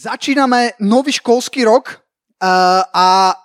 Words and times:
Začíname 0.00 0.80
nový 0.80 1.12
školský 1.12 1.68
rok 1.68 1.92
uh, 1.92 2.80
a 2.88 3.36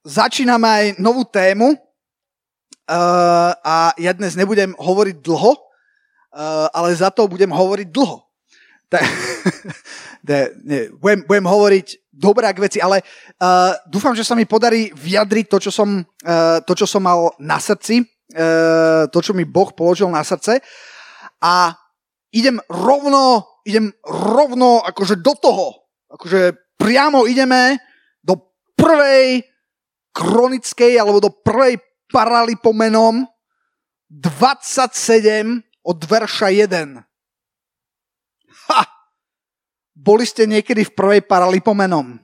začíname 0.00 0.64
aj 0.64 0.86
novú 0.96 1.28
tému. 1.28 1.76
Uh, 1.76 3.52
a 3.60 3.92
ja 4.00 4.16
dnes 4.16 4.32
nebudem 4.32 4.72
hovoriť 4.80 5.20
dlho, 5.20 5.52
uh, 5.52 6.72
ale 6.72 6.96
za 6.96 7.12
to 7.12 7.28
budem 7.28 7.52
hovoriť 7.52 7.88
dlho. 7.92 8.16
Tak, 8.90 9.06
ne, 10.26 10.40
ne, 10.66 10.80
budem, 10.98 11.22
budem 11.22 11.46
hovoriť 11.46 11.86
dobré 12.10 12.50
k 12.50 12.58
veci, 12.58 12.78
ale 12.82 13.06
uh, 13.38 13.78
dúfam, 13.86 14.16
že 14.18 14.26
sa 14.26 14.34
mi 14.34 14.48
podarí 14.48 14.90
vyjadriť 14.90 15.46
to, 15.46 15.62
čo 15.62 15.70
som, 15.70 16.02
uh, 16.02 16.58
to, 16.66 16.74
čo 16.74 16.90
som 16.90 17.06
mal 17.06 17.30
na 17.38 17.62
srdci, 17.62 18.02
uh, 18.34 19.06
to, 19.14 19.22
čo 19.22 19.30
mi 19.30 19.46
Boh 19.46 19.70
položil 19.70 20.10
na 20.10 20.26
srdce. 20.26 20.58
A 21.38 21.76
idem 22.34 22.58
rovno, 22.66 23.46
idem 23.62 23.94
rovno 24.02 24.82
akože 24.82 25.22
do 25.22 25.38
toho. 25.38 25.79
Akože 26.10 26.58
priamo 26.74 27.24
ideme 27.30 27.78
do 28.18 28.36
prvej 28.74 29.46
kronickej 30.10 30.98
alebo 30.98 31.22
do 31.22 31.30
prvej 31.30 31.78
paralipomenom 32.10 33.22
27 34.10 35.62
od 35.86 35.98
verša 36.02 36.48
1. 36.50 36.98
Ha! 38.74 38.82
Boli 39.94 40.26
ste 40.26 40.50
niekedy 40.50 40.82
v 40.88 40.96
prvej 40.96 41.20
paralipomenom? 41.22 42.18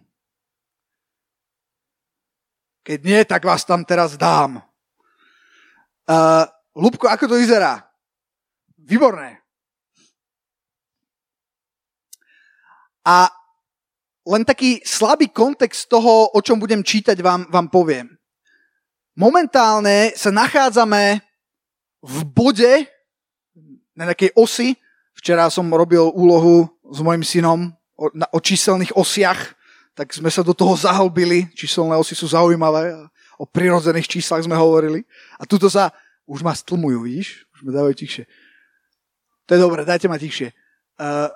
Keď 2.86 2.98
nie, 3.02 3.20
tak 3.26 3.42
vás 3.42 3.66
tam 3.66 3.82
teraz 3.82 4.14
dám. 4.18 4.62
Uh, 6.06 6.46
Lubko, 6.78 7.10
ako 7.10 7.26
to 7.26 7.36
vyzerá? 7.38 7.82
Výborné. 8.78 9.42
A 13.06 13.30
len 14.26 14.42
taký 14.42 14.82
slabý 14.82 15.30
kontext 15.30 15.86
toho, 15.86 16.34
o 16.34 16.40
čom 16.42 16.58
budem 16.58 16.82
čítať, 16.82 17.14
vám, 17.22 17.46
vám 17.46 17.70
poviem. 17.70 18.10
Momentálne 19.16 20.12
sa 20.18 20.34
nachádzame 20.34 21.22
v 22.02 22.16
bode, 22.26 22.90
na 23.96 24.12
nejakej 24.12 24.36
osi. 24.36 24.76
Včera 25.16 25.48
som 25.48 25.64
robil 25.72 26.04
úlohu 26.12 26.68
s 26.92 27.00
mojim 27.00 27.24
synom 27.24 27.72
o, 27.96 28.12
na, 28.12 28.28
o 28.28 28.38
číselných 28.38 28.92
osiach, 28.92 29.56
tak 29.96 30.12
sme 30.12 30.28
sa 30.28 30.44
do 30.44 30.52
toho 30.52 30.76
zahlbili. 30.76 31.48
Číselné 31.56 31.96
osy 31.96 32.12
sú 32.12 32.28
zaujímavé. 32.28 32.92
O 33.40 33.48
prirodzených 33.48 34.20
číslach 34.20 34.44
sme 34.44 34.52
hovorili. 34.52 35.08
A 35.40 35.48
tuto 35.48 35.72
sa, 35.72 35.88
už 36.28 36.44
ma 36.44 36.52
stlmujú, 36.52 37.08
vidíš? 37.08 37.48
Už 37.56 37.64
ma 37.64 37.72
dávajú 37.72 37.96
tichšie. 37.96 38.28
To 39.48 39.56
je 39.56 39.60
dobré, 39.64 39.88
dajte 39.88 40.04
ma 40.12 40.20
tichšie. 40.20 40.52
Uh, 41.00 41.32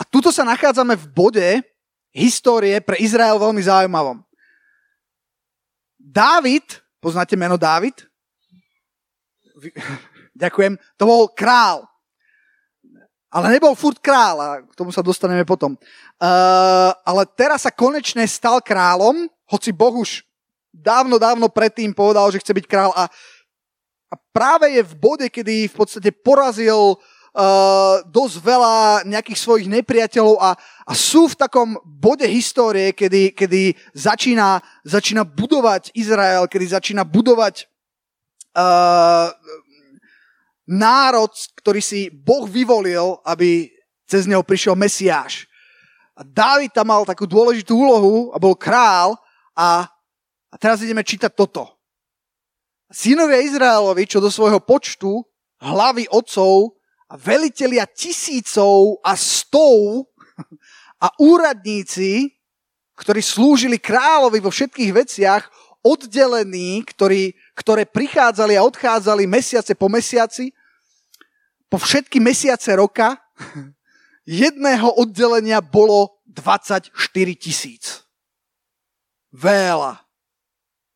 a 0.00 0.02
tuto 0.08 0.32
sa 0.32 0.48
nachádzame 0.48 0.96
v 0.96 1.06
bode 1.12 1.48
histórie 2.08 2.80
pre 2.80 2.96
Izrael 2.96 3.36
veľmi 3.36 3.60
zaujímavom. 3.60 4.24
Dávid, 6.00 6.80
poznáte 7.04 7.36
meno 7.36 7.60
Dávid? 7.60 8.08
Ďakujem, 10.42 10.80
to 10.96 11.04
bol 11.04 11.28
král. 11.28 11.84
Ale 13.30 13.52
nebol 13.52 13.78
furt 13.78 14.00
král 14.02 14.40
a 14.42 14.48
k 14.64 14.74
tomu 14.74 14.90
sa 14.90 15.04
dostaneme 15.04 15.46
potom. 15.46 15.78
Uh, 16.18 16.90
ale 17.06 17.28
teraz 17.36 17.62
sa 17.62 17.70
konečne 17.70 18.26
stal 18.26 18.58
králom, 18.58 19.28
hoci 19.46 19.70
Boh 19.70 20.02
už 20.02 20.26
dávno, 20.74 21.20
dávno 21.20 21.46
predtým 21.46 21.94
povedal, 21.94 22.26
že 22.34 22.42
chce 22.42 22.56
byť 22.56 22.66
král 22.66 22.90
a, 22.96 23.06
a 24.10 24.14
práve 24.34 24.74
je 24.74 24.82
v 24.82 24.94
bode, 24.98 25.26
kedy 25.30 25.70
v 25.70 25.74
podstate 25.76 26.10
porazil 26.10 26.98
uh, 26.98 27.19
dosť 28.10 28.36
veľa 28.42 28.76
nejakých 29.06 29.38
svojich 29.38 29.66
nepriateľov 29.70 30.36
a, 30.42 30.50
a 30.86 30.92
sú 30.98 31.30
v 31.30 31.38
takom 31.38 31.78
bode 31.86 32.26
histórie, 32.26 32.90
kedy, 32.90 33.30
kedy 33.38 33.78
začína, 33.94 34.58
začína 34.82 35.22
budovať 35.22 35.94
Izrael, 35.94 36.50
kedy 36.50 36.66
začína 36.74 37.06
budovať 37.06 37.70
uh, 38.58 39.30
národ, 40.66 41.30
ktorý 41.62 41.78
si 41.78 42.10
Boh 42.10 42.50
vyvolil, 42.50 43.22
aby 43.22 43.70
cez 44.10 44.26
neho 44.26 44.42
prišiel 44.42 44.74
Mesiáš. 44.74 45.46
A 46.18 46.26
Dávid 46.26 46.74
tam 46.74 46.90
mal 46.90 47.06
takú 47.06 47.30
dôležitú 47.30 47.78
úlohu 47.78 48.34
a 48.34 48.42
bol 48.42 48.58
král 48.58 49.14
a, 49.54 49.86
a 50.50 50.54
teraz 50.58 50.82
ideme 50.82 51.06
čítať 51.06 51.30
toto. 51.30 51.78
Synovia 52.90 53.38
Izraelovi, 53.38 54.02
čo 54.02 54.18
do 54.18 54.26
svojho 54.34 54.58
počtu 54.58 55.22
hlavy 55.62 56.10
otcov 56.10 56.79
a 57.10 57.18
velitelia 57.18 57.90
tisícov 57.90 59.02
a 59.02 59.18
stov 59.18 60.06
a 61.04 61.10
úradníci, 61.18 62.30
ktorí 62.94 63.18
slúžili 63.18 63.82
kráľovi 63.82 64.38
vo 64.38 64.54
všetkých 64.54 64.92
veciach, 64.94 65.42
oddelení, 65.82 66.86
ktorí, 66.86 67.34
ktoré 67.58 67.82
prichádzali 67.88 68.54
a 68.54 68.62
odchádzali 68.62 69.26
mesiace 69.26 69.74
po 69.74 69.90
mesiaci, 69.90 70.54
po 71.66 71.82
všetky 71.82 72.22
mesiace 72.22 72.70
roka, 72.78 73.18
jedného 74.46 74.94
oddelenia 74.94 75.58
bolo 75.58 76.22
24 76.30 76.94
tisíc. 77.34 78.06
Veľa. 79.34 79.98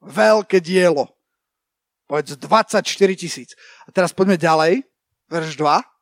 Veľké 0.04 0.60
dielo. 0.60 1.10
Povedz 2.04 2.36
24 2.36 2.84
tisíc. 3.16 3.56
A 3.88 3.90
teraz 3.90 4.12
poďme 4.12 4.36
ďalej. 4.36 4.84
Verš 5.32 5.56
2 5.56 5.93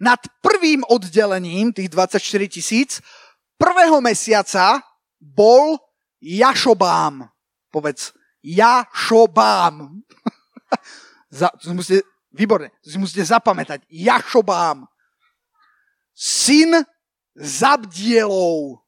nad 0.00 0.20
prvým 0.40 0.80
oddelením 0.88 1.72
tých 1.72 1.88
24 1.92 2.48
tisíc 2.48 2.90
prvého 3.60 4.00
mesiaca 4.00 4.80
bol 5.20 5.76
Jašobám. 6.24 7.28
Povedz, 7.70 8.16
Jašobám. 8.42 10.00
Za, 11.30 11.52
to 11.60 11.68
si 11.68 11.74
musíte, 11.74 12.00
výborne, 12.32 12.72
to 12.80 12.90
si 12.90 12.98
musíte 12.98 13.24
zapamätať. 13.24 13.84
Jašobám. 13.92 14.88
Syn 16.16 16.82
Zabdielov. 17.36 18.82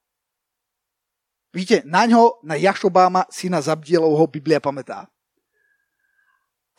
Víte, 1.52 1.84
na 1.84 2.08
ňo, 2.08 2.40
na 2.40 2.56
Jašobáma, 2.56 3.28
syna 3.28 3.60
Zabdielovho, 3.60 4.24
Biblia 4.24 4.56
pamätá. 4.56 5.04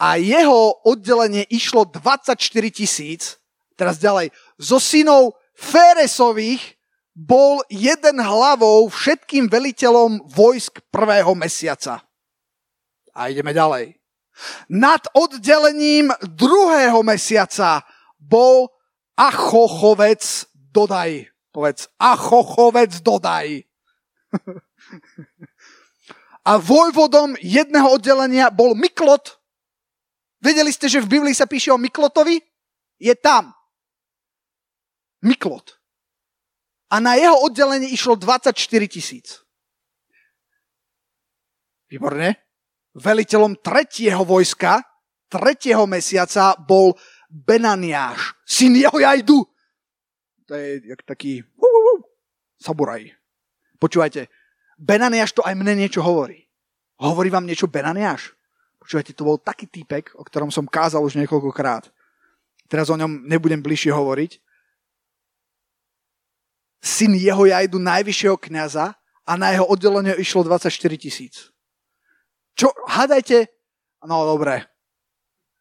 A 0.01 0.17
jeho 0.17 0.81
oddelenie 0.81 1.45
išlo 1.53 1.85
24 1.85 2.33
tisíc 2.73 3.38
Teraz 3.73 3.97
ďalej. 3.97 4.29
Zo 4.61 4.78
synov 4.78 5.38
Féresových 5.53 6.78
bol 7.13 7.61
jeden 7.69 8.17
hlavou 8.17 8.89
všetkým 8.89 9.45
veliteľom 9.45 10.25
vojsk 10.34 10.81
prvého 10.89 11.38
mesiaca. 11.38 12.01
A 13.13 13.29
ideme 13.29 13.53
ďalej. 13.53 13.94
Nad 14.73 15.06
oddelením 15.13 16.09
druhého 16.25 17.06
mesiaca 17.06 17.85
bol 18.17 18.73
Achochovec 19.13 20.50
Dodaj. 20.73 21.29
Povedz, 21.53 21.85
Achochovec 22.01 22.97
Dodaj. 23.06 23.62
A 26.44 26.59
vojvodom 26.59 27.39
jedného 27.39 27.88
oddelenia 27.88 28.51
bol 28.51 28.75
Miklot. 28.75 29.39
Vedeli 30.44 30.75
ste, 30.75 30.91
že 30.91 31.00
v 31.00 31.07
Biblii 31.07 31.31
sa 31.31 31.47
píše 31.47 31.72
o 31.72 31.79
Miklotovi? 31.79 32.35
Je 33.00 33.16
tam. 33.16 33.56
Miklot. 35.23 35.79
A 36.91 37.00
na 37.00 37.17
jeho 37.17 37.39
oddelenie 37.41 37.89
išlo 37.89 38.19
24 38.19 38.53
tisíc. 38.85 39.41
Výborne. 41.89 42.38
Veliteľom 42.94 43.57
tretieho 43.57 44.22
vojska, 44.22 44.85
tretieho 45.25 45.89
mesiaca 45.89 46.53
bol 46.53 46.94
Benaniáš, 47.33 48.38
syn 48.45 48.78
jajdu. 48.78 49.41
To 50.45 50.53
je 50.53 50.85
jak 50.85 51.01
taký 51.01 51.41
uh, 51.41 51.66
uh, 51.66 51.83
uh, 51.97 52.00
saburaj. 52.62 53.09
Počúvajte, 53.81 54.30
Benaniáš 54.77 55.33
to 55.33 55.42
aj 55.42 55.57
mne 55.57 55.81
niečo 55.81 56.06
hovorí. 56.06 56.45
Hovorí 57.01 57.33
vám 57.33 57.50
niečo 57.50 57.65
Benaniáš? 57.65 58.38
Počúvajte, 58.77 59.18
to 59.18 59.25
bol 59.25 59.42
taký 59.42 59.65
týpek, 59.65 60.13
o 60.13 60.21
ktorom 60.21 60.53
som 60.53 60.69
kázal 60.69 61.01
už 61.01 61.18
niekoľkokrát. 61.18 61.89
Teraz 62.69 62.94
o 62.94 63.00
ňom 63.00 63.25
nebudem 63.25 63.63
bližšie 63.63 63.89
hovoriť, 63.89 64.38
syn 66.83 67.15
jeho 67.15 67.47
jajdu 67.47 67.80
najvyššieho 67.80 68.35
kniaza 68.35 68.91
a 69.24 69.31
na 69.39 69.56
jeho 69.56 69.63
oddelenie 69.63 70.19
išlo 70.19 70.44
24 70.44 70.68
tisíc. 71.00 71.47
Čo, 72.59 72.75
hádajte? 72.91 73.47
No 74.03 74.27
dobre. 74.27 74.68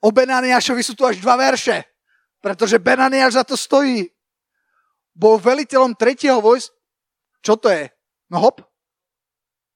O 0.03 0.11
Benaniášovi 0.11 0.83
sú 0.83 0.99
tu 0.99 1.07
až 1.07 1.23
dva 1.23 1.39
verše, 1.39 1.87
pretože 2.43 2.83
Benaniáš 2.83 3.39
za 3.39 3.45
to 3.47 3.55
stojí. 3.55 4.11
Bol 5.15 5.39
veliteľom 5.39 5.95
tretieho 5.95 6.43
vojsk. 6.43 6.75
Čo 7.39 7.55
to 7.55 7.71
je? 7.71 7.87
No 8.27 8.43
hop? 8.43 8.59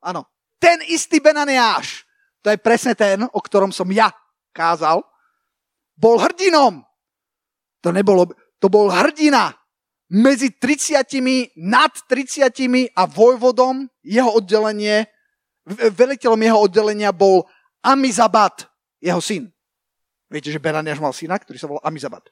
Áno. 0.02 0.26
Ten 0.58 0.82
istý 0.82 1.22
Benaniáš. 1.22 2.02
To 2.42 2.50
je 2.50 2.58
presne 2.58 2.98
ten, 2.98 3.22
o 3.22 3.38
ktorom 3.38 3.70
som 3.70 3.86
ja 3.94 4.10
kázal. 4.50 5.06
Bol 5.94 6.18
hrdinom. 6.18 6.82
To 7.86 7.88
nebolo, 7.94 8.26
to 8.58 8.66
bol 8.66 8.90
hrdina 8.90 9.54
medzi 10.10 10.54
30, 10.54 11.58
nad 11.58 11.92
30 12.06 12.94
a 12.94 13.02
vojvodom 13.06 13.90
jeho 14.06 14.30
oddelenie, 14.38 15.10
veliteľom 15.66 16.40
jeho 16.42 16.58
oddelenia 16.62 17.10
bol 17.10 17.46
Amizabat, 17.82 18.66
jeho 19.02 19.18
syn. 19.22 19.50
Viete, 20.26 20.50
že 20.50 20.62
Beraniaš 20.62 20.98
mal 20.98 21.14
syna, 21.14 21.38
ktorý 21.38 21.58
sa 21.58 21.70
volal 21.70 21.86
Amizabat. 21.86 22.30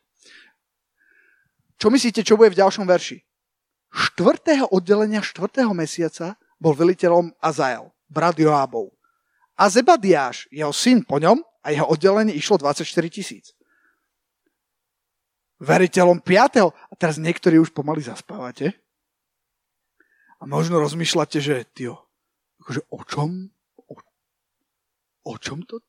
Čo 1.79 1.91
myslíte, 1.91 2.23
čo 2.23 2.39
bude 2.39 2.55
v 2.55 2.59
ďalšom 2.63 2.87
verši? 2.87 3.23
Štvrtého 3.95 4.71
oddelenia, 4.75 5.23
štvrtého 5.23 5.71
mesiaca 5.75 6.35
bol 6.59 6.75
veliteľom 6.75 7.35
Azael, 7.39 7.95
brat 8.11 8.39
Joábov. 8.39 8.91
A 9.55 9.71
Zebadiáš, 9.71 10.51
jeho 10.51 10.75
syn 10.75 11.07
po 11.07 11.23
ňom 11.23 11.39
a 11.63 11.71
jeho 11.71 11.87
oddelenie 11.87 12.35
išlo 12.35 12.59
24 12.59 12.83
tisíc 13.11 13.55
veriteľom 15.65 16.21
5. 16.21 16.69
A 16.69 16.93
teraz 16.95 17.17
niektorí 17.17 17.57
už 17.59 17.73
pomaly 17.73 18.05
zaspávate. 18.05 18.77
A 20.39 20.45
možno 20.45 20.77
rozmýšľate, 20.79 21.41
že 21.41 21.65
tio, 21.73 22.05
akože 22.61 22.81
o 22.93 23.01
čom? 23.09 23.49
O, 23.89 23.95
o 25.25 25.35
čom 25.41 25.65
to? 25.65 25.81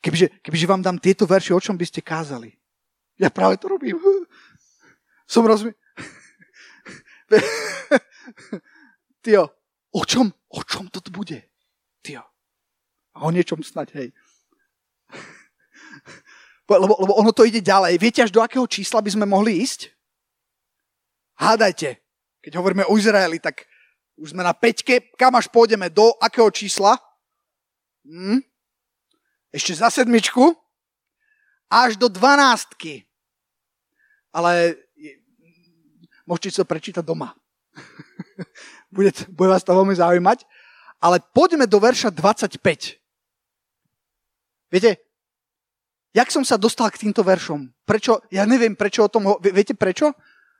Kebyže, 0.00 0.44
kebyže 0.44 0.68
vám 0.68 0.84
dám 0.84 1.00
tieto 1.00 1.24
verše, 1.28 1.52
o 1.56 1.60
čom 1.60 1.76
by 1.76 1.84
ste 1.88 2.00
kázali? 2.04 2.52
Ja 3.20 3.28
práve 3.28 3.56
to 3.60 3.68
robím. 3.68 4.00
Som 5.32 5.48
rozumie... 5.48 5.76
Tio, 9.24 9.44
o 9.92 10.02
čom, 10.08 10.32
o 10.32 10.60
čom 10.64 10.88
to 10.88 11.04
bude? 11.12 11.44
Tio. 12.00 12.24
A 13.12 13.18
o 13.24 13.30
niečom 13.30 13.60
snať, 13.60 13.88
hej 13.96 14.08
lebo, 16.70 16.94
lebo 17.02 17.12
ono 17.18 17.34
to 17.34 17.42
ide 17.42 17.58
ďalej. 17.58 17.98
Viete, 17.98 18.22
až 18.22 18.30
do 18.30 18.38
akého 18.38 18.62
čísla 18.70 19.02
by 19.02 19.10
sme 19.10 19.26
mohli 19.26 19.58
ísť? 19.66 19.90
Hádajte. 21.34 21.98
Keď 22.44 22.52
hovoríme 22.54 22.86
o 22.86 22.94
Izraeli, 22.94 23.42
tak 23.42 23.66
už 24.20 24.36
sme 24.36 24.46
na 24.46 24.54
peťke. 24.54 25.10
Kam 25.18 25.34
až 25.34 25.50
pôjdeme? 25.50 25.90
Do 25.90 26.14
akého 26.22 26.46
čísla? 26.52 26.94
Hm? 28.06 28.44
Ešte 29.50 29.72
za 29.74 29.90
sedmičku? 29.90 30.54
Až 31.66 31.98
do 31.98 32.06
dvanáctky. 32.06 33.08
Ale 34.30 34.78
môžete 36.22 36.54
si 36.54 36.58
to 36.62 36.68
prečítať 36.68 37.02
doma. 37.02 37.34
bude, 38.94 39.10
bude 39.32 39.48
vás 39.50 39.66
to 39.66 39.74
veľmi 39.74 39.96
zaujímať. 39.98 40.46
Ale 41.00 41.18
poďme 41.34 41.66
do 41.66 41.80
verša 41.82 42.14
25. 42.14 42.62
Viete, 44.70 45.09
Jak 46.10 46.28
som 46.34 46.42
sa 46.42 46.58
dostal 46.58 46.90
k 46.90 47.06
týmto 47.06 47.22
veršom? 47.22 47.70
Prečo? 47.86 48.26
Ja 48.34 48.42
neviem, 48.42 48.74
prečo 48.74 49.06
o 49.06 49.12
tom... 49.12 49.30
Viete 49.38 49.78
prečo? 49.78 50.10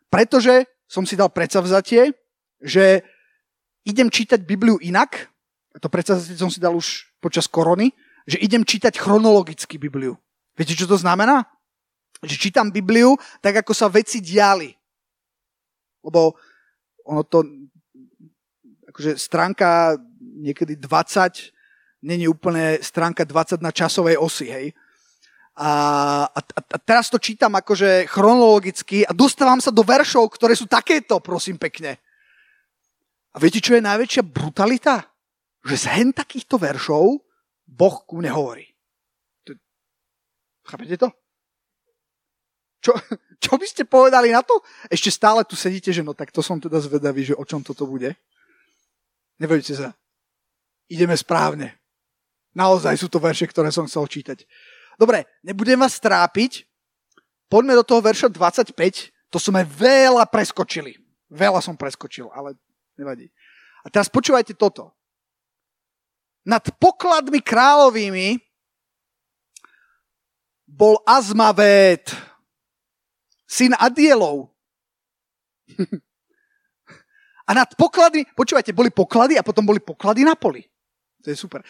Pretože 0.07 0.67
som 0.87 1.03
si 1.03 1.19
dal 1.19 1.31
predsavzatie, 1.31 2.15
že 2.63 3.03
idem 3.83 4.11
čítať 4.11 4.43
Bibliu 4.47 4.79
inak. 4.79 5.31
To 5.79 5.91
predsavzatie 5.91 6.39
som 6.39 6.51
si 6.51 6.63
dal 6.63 6.75
už 6.75 7.11
počas 7.19 7.51
korony, 7.51 7.91
že 8.27 8.39
idem 8.39 8.63
čítať 8.63 8.95
chronologicky 8.99 9.75
Bibliu. 9.79 10.15
Viete, 10.55 10.79
čo 10.79 10.87
to 10.87 10.95
znamená? 10.95 11.47
Že 12.23 12.37
čítam 12.37 12.71
Bibliu 12.71 13.19
tak, 13.43 13.67
ako 13.67 13.75
sa 13.75 13.91
veci 13.91 14.23
diali. 14.23 14.71
Lebo 16.07 16.39
ono 17.07 17.23
to, 17.27 17.43
akože 18.87 19.19
stránka 19.19 19.99
niekedy 20.21 20.79
20, 20.79 22.07
není 22.07 22.31
úplne 22.31 22.79
stránka 22.81 23.27
20 23.27 23.59
na 23.65 23.75
časovej 23.75 24.15
osi, 24.15 24.47
hej. 24.47 24.67
A, 25.59 25.71
a, 26.31 26.41
a 26.55 26.79
teraz 26.79 27.11
to 27.11 27.19
čítam 27.19 27.53
akože 27.59 28.07
chronologicky 28.07 29.03
a 29.05 29.13
dostávam 29.13 29.59
sa 29.59 29.75
do 29.75 29.83
veršov, 29.83 30.31
ktoré 30.33 30.55
sú 30.55 30.71
takéto, 30.71 31.19
prosím 31.19 31.59
pekne. 31.59 31.99
A 33.35 33.37
viete, 33.39 33.63
čo 33.63 33.75
je 33.77 33.83
najväčšia 33.83 34.23
brutalita? 34.27 35.07
Že 35.67 35.77
z 35.77 35.85
hen 35.93 36.11
takýchto 36.17 36.57
veršov 36.57 37.21
Boh 37.71 37.97
ku 38.07 38.19
mne 38.19 38.33
hovorí. 38.35 38.67
Chápete 40.67 40.97
to? 40.99 41.09
Čo, 42.81 42.95
čo 43.45 43.53
by 43.59 43.67
ste 43.67 43.83
povedali 43.85 44.31
na 44.33 44.43
to? 44.43 44.63
Ešte 44.87 45.11
stále 45.11 45.43
tu 45.45 45.55
sedíte, 45.55 45.91
že 45.91 46.07
no 46.07 46.15
tak 46.15 46.31
to 46.31 46.41
som 46.41 46.63
teda 46.63 46.79
zvedavý, 46.81 47.27
že 47.27 47.39
o 47.39 47.45
čom 47.45 47.61
toto 47.63 47.87
bude. 47.87 48.15
Nebojte 49.41 49.73
sa. 49.75 49.97
Ideme 50.91 51.15
správne. 51.15 51.79
Naozaj 52.53 52.99
sú 52.99 53.07
to 53.07 53.23
verše, 53.23 53.47
ktoré 53.47 53.71
som 53.71 53.87
chcel 53.87 54.11
čítať. 54.11 54.43
Dobre, 55.01 55.25
nebudem 55.41 55.81
vás 55.81 55.97
trápiť. 55.97 56.69
Poďme 57.49 57.73
do 57.73 57.85
toho 57.89 58.05
verša 58.05 58.29
25. 58.29 58.77
To 59.33 59.41
sme 59.41 59.65
veľa 59.65 60.29
preskočili. 60.29 61.01
Veľa 61.33 61.65
som 61.65 61.73
preskočil, 61.73 62.29
ale 62.37 62.61
nevadí. 63.01 63.33
A 63.81 63.89
teraz 63.89 64.13
počúvajte 64.13 64.53
toto. 64.53 64.93
Nad 66.45 66.69
pokladmi 66.77 67.41
kráľovými 67.41 68.37
bol 70.69 71.01
Azmavet, 71.09 72.13
syn 73.49 73.73
Adielov. 73.81 74.53
a 77.49 77.51
nad 77.57 77.73
poklady, 77.73 78.29
počúvajte, 78.37 78.77
boli 78.77 78.93
poklady 78.93 79.41
a 79.41 79.47
potom 79.47 79.65
boli 79.65 79.81
poklady 79.81 80.29
na 80.29 80.37
poli. 80.37 80.69
To 81.25 81.33
je 81.33 81.37
super. 81.41 81.65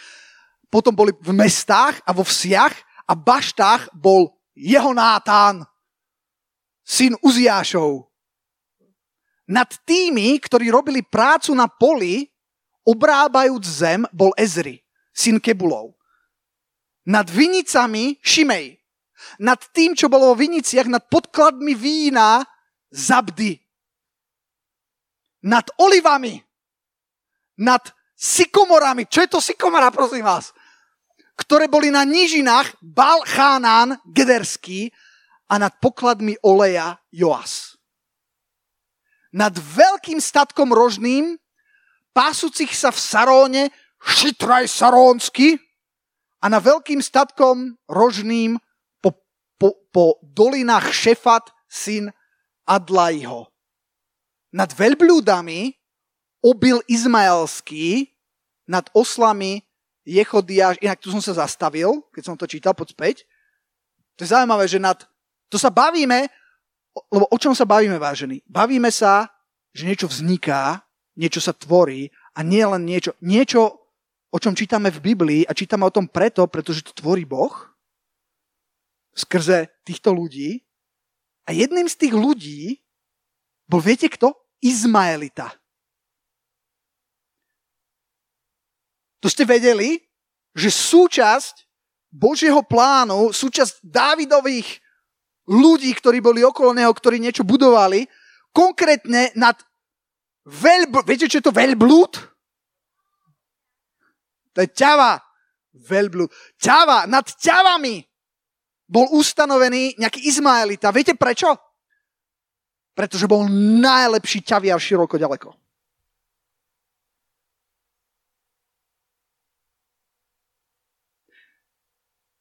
Potom 0.67 0.91
boli 0.91 1.15
v 1.15 1.31
mestách 1.31 2.03
a 2.03 2.11
vo 2.11 2.27
vsiach 2.27 2.90
a 3.11 3.19
baštách 3.19 3.91
bol 3.91 4.31
jeho 4.55 4.95
nátán, 4.95 5.67
syn 6.87 7.19
Uziášov. 7.19 8.07
Nad 9.51 9.75
tými, 9.83 10.39
ktorí 10.39 10.71
robili 10.71 11.03
prácu 11.03 11.51
na 11.59 11.67
poli, 11.67 12.31
obrábajúc 12.87 13.65
zem, 13.67 14.01
bol 14.15 14.31
Ezri, 14.39 14.79
syn 15.11 15.43
Kebulov. 15.43 15.99
Nad 17.11 17.27
vinicami 17.27 18.23
Šimej. 18.23 18.79
Nad 19.43 19.59
tým, 19.75 19.99
čo 19.99 20.07
bolo 20.07 20.33
vo 20.33 20.37
viniciach, 20.39 20.87
nad 20.87 21.03
podkladmi 21.11 21.75
vína 21.75 22.47
Zabdy. 22.95 23.59
Nad 25.51 25.67
olivami. 25.83 26.39
Nad 27.59 27.91
sykomorami. 28.15 29.11
Čo 29.11 29.25
je 29.27 29.29
to 29.29 29.41
sykomora, 29.43 29.91
prosím 29.91 30.25
vás? 30.25 30.55
Ktoré 31.41 31.73
boli 31.73 31.89
na 31.89 32.05
nížinách 32.05 32.77
Balchánán 32.85 33.97
Gederský 34.05 34.93
a 35.49 35.57
nad 35.57 35.73
pokladmi 35.81 36.37
oleja 36.45 37.01
Joas. 37.09 37.81
Nad 39.33 39.57
veľkým 39.57 40.21
statkom 40.21 40.69
rožným, 40.71 41.41
pásúcich 42.13 42.77
sa 42.77 42.93
v 42.93 42.99
Saróne, 43.01 43.63
Šitraj 44.01 44.69
Sarónsky, 44.69 45.57
a 46.41 46.47
na 46.49 46.57
veľkým 46.57 47.05
statkom 47.05 47.77
rožným 47.85 48.57
po, 49.05 49.13
po, 49.61 49.77
po 49.93 50.17
dolinách 50.25 50.89
Šefat, 50.93 51.53
syn 51.69 52.11
Adlaiho. 52.65 53.53
Nad 54.51 54.75
veľblúdami 54.75 55.77
obil 56.43 56.81
Izmaelský, 56.89 58.11
nad 58.67 58.89
oslami 58.97 59.63
Jechodiáš, 60.05 60.81
inak 60.81 60.99
tu 60.99 61.13
som 61.13 61.21
sa 61.21 61.45
zastavil, 61.45 62.01
keď 62.11 62.23
som 62.25 62.37
to 62.37 62.49
čítal, 62.49 62.73
pod 62.73 62.91
späť. 62.91 63.29
To 64.17 64.25
je 64.25 64.33
zaujímavé, 64.33 64.65
že 64.69 64.81
nad, 64.81 64.97
to 65.53 65.61
sa 65.61 65.69
bavíme, 65.69 66.29
lebo 67.13 67.27
o 67.29 67.37
čom 67.39 67.53
sa 67.53 67.69
bavíme, 67.69 68.01
vážení? 68.01 68.41
Bavíme 68.49 68.89
sa, 68.91 69.29
že 69.71 69.87
niečo 69.87 70.11
vzniká, 70.11 70.83
niečo 71.15 71.39
sa 71.39 71.53
tvorí 71.53 72.11
a 72.35 72.41
nie 72.41 72.65
len 72.65 72.83
niečo, 72.83 73.15
niečo, 73.21 73.81
o 74.31 74.39
čom 74.41 74.57
čítame 74.57 74.89
v 74.89 75.03
Biblii 75.13 75.43
a 75.45 75.53
čítame 75.53 75.85
o 75.85 75.95
tom 75.95 76.09
preto, 76.09 76.47
pretože 76.49 76.87
to 76.87 76.97
tvorí 76.97 77.29
Boh 77.29 77.53
skrze 79.15 79.69
týchto 79.85 80.15
ľudí. 80.15 80.63
A 81.45 81.53
jedným 81.53 81.91
z 81.91 81.99
tých 81.99 82.15
ľudí 82.15 82.79
bol, 83.67 83.83
viete 83.83 84.09
kto? 84.09 84.33
Izmaelita. 84.63 85.60
To 89.21 89.29
ste 89.29 89.45
vedeli, 89.45 90.01
že 90.57 90.73
súčasť 90.73 91.69
Božieho 92.11 92.65
plánu, 92.67 93.31
súčasť 93.31 93.85
Dávidových 93.87 94.83
ľudí, 95.47 95.93
ktorí 95.95 96.19
boli 96.19 96.43
okolo 96.43 96.75
neho, 96.75 96.91
ktorí 96.91 97.23
niečo 97.23 97.47
budovali, 97.47 98.09
konkrétne 98.51 99.31
nad 99.39 99.55
veľb... 100.47 101.07
Viete, 101.07 101.31
čo 101.31 101.39
je 101.39 101.47
to 101.47 101.55
veľblúd? 101.55 102.13
To 104.55 104.59
je 104.59 104.69
ťava. 104.75 105.23
Veľblúd. 105.71 106.31
Ťava. 106.59 107.07
Nad 107.07 107.31
ťavami 107.39 108.03
bol 108.91 109.07
ustanovený 109.15 109.95
nejaký 110.03 110.27
Izmaelita. 110.27 110.91
Viete 110.91 111.15
prečo? 111.15 111.55
Pretože 112.91 113.31
bol 113.31 113.47
najlepší 113.79 114.43
ťaviar 114.43 114.83
široko 114.83 115.15
ďaleko. 115.15 115.60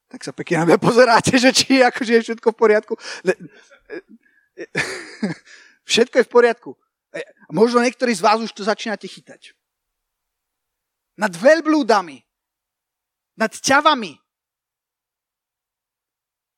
Tak 0.09 0.25
sa 0.25 0.33
pekne 0.33 0.65
na 0.65 0.65
mňa 0.73 0.79
pozeráte, 0.81 1.37
že 1.37 1.53
či 1.53 1.85
akože 1.85 2.11
je 2.17 2.25
všetko 2.25 2.49
v 2.49 2.57
poriadku. 2.57 2.93
Všetko 5.85 6.15
je 6.17 6.25
v 6.25 6.31
poriadku. 6.33 6.71
E, 7.13 7.21
možno 7.53 7.81
niektorí 7.81 8.13
z 8.13 8.25
vás 8.25 8.41
už 8.41 8.53
to 8.53 8.65
začínate 8.65 9.05
chytať. 9.05 9.53
Nad 11.17 11.33
veľblúdami, 11.37 12.17
nad 13.37 13.53
ťavami, 13.53 14.17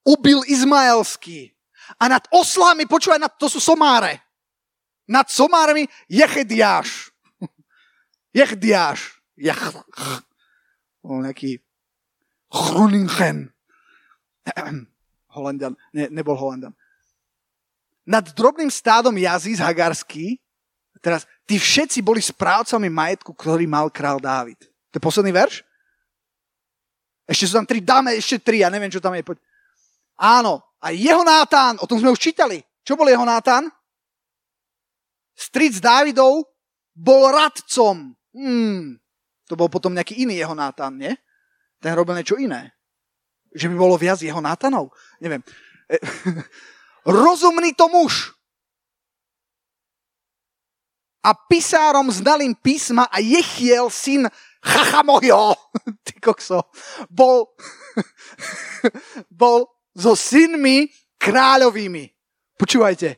ubil 0.08 0.48
Izmaelský. 0.48 1.52
A 2.00 2.08
nad 2.08 2.24
oslami, 2.32 2.88
počúvaj, 2.88 3.20
nad, 3.20 3.34
to 3.36 3.52
sú 3.52 3.60
somáre. 3.60 4.24
Nad 5.12 5.28
somármi 5.28 5.92
Jechediáš. 6.08 7.12
Jechdiáš. 8.32 9.20
Jech... 9.36 9.60
Bol 11.04 11.26
nejaký 11.26 11.60
Chroningen. 12.52 13.48
Holandian. 15.32 15.74
Ne, 15.96 16.12
nebol 16.12 16.36
Holandian. 16.36 16.76
Nad 18.04 18.28
drobným 18.36 18.68
stádom 18.68 19.16
jazyz 19.16 19.64
hagarský, 19.64 20.36
teraz, 21.00 21.24
tí 21.48 21.56
všetci 21.56 22.04
boli 22.04 22.20
správcami 22.20 22.92
majetku, 22.92 23.32
ktorý 23.32 23.64
mal 23.66 23.88
král 23.88 24.20
Dávid. 24.20 24.60
To 24.92 25.00
je 25.00 25.04
posledný 25.04 25.32
verš? 25.32 25.64
Ešte 27.30 27.48
sú 27.48 27.54
tam 27.56 27.64
tri, 27.64 27.80
dáme 27.80 28.12
ešte 28.20 28.44
tri, 28.44 28.60
ja 28.60 28.68
neviem, 28.68 28.92
čo 28.92 29.00
tam 29.00 29.16
je. 29.16 29.24
Áno, 30.20 30.60
a 30.84 30.92
jeho 30.92 31.24
Nátán, 31.24 31.80
o 31.80 31.88
tom 31.88 32.02
sme 32.02 32.12
už 32.12 32.20
čítali. 32.20 32.60
Čo 32.84 33.00
bol 33.00 33.08
jeho 33.08 33.24
Nátán? 33.24 33.70
Stric 35.38 35.80
Dávidov 35.80 36.44
bol 36.92 37.32
radcom. 37.32 38.12
Hmm, 38.36 39.00
to 39.48 39.54
bol 39.56 39.72
potom 39.72 39.96
nejaký 39.96 40.20
iný 40.20 40.42
jeho 40.42 40.52
Nátán, 40.58 40.98
nie? 40.98 41.16
Ten 41.82 41.98
robil 41.98 42.14
niečo 42.14 42.38
iné. 42.38 42.72
Že 43.52 43.74
by 43.74 43.76
bolo 43.76 43.98
viac 43.98 44.22
jeho 44.22 44.38
Nátanov? 44.38 44.94
Neviem. 45.18 45.42
E, 45.90 45.98
rozumný 47.10 47.74
to 47.74 47.90
muž. 47.90 48.32
A 51.22 51.34
pisárom 51.34 52.10
znalým 52.10 52.54
písma 52.58 53.06
a 53.10 53.22
Jechiel, 53.22 53.90
syn 53.90 54.30
Chachamojo, 54.62 55.58
ty 56.06 56.22
kokso, 56.22 56.70
bol, 57.10 57.50
bol 59.42 59.66
so 59.98 60.14
synmi 60.14 60.90
kráľovými. 61.18 62.10
Počúvajte. 62.58 63.18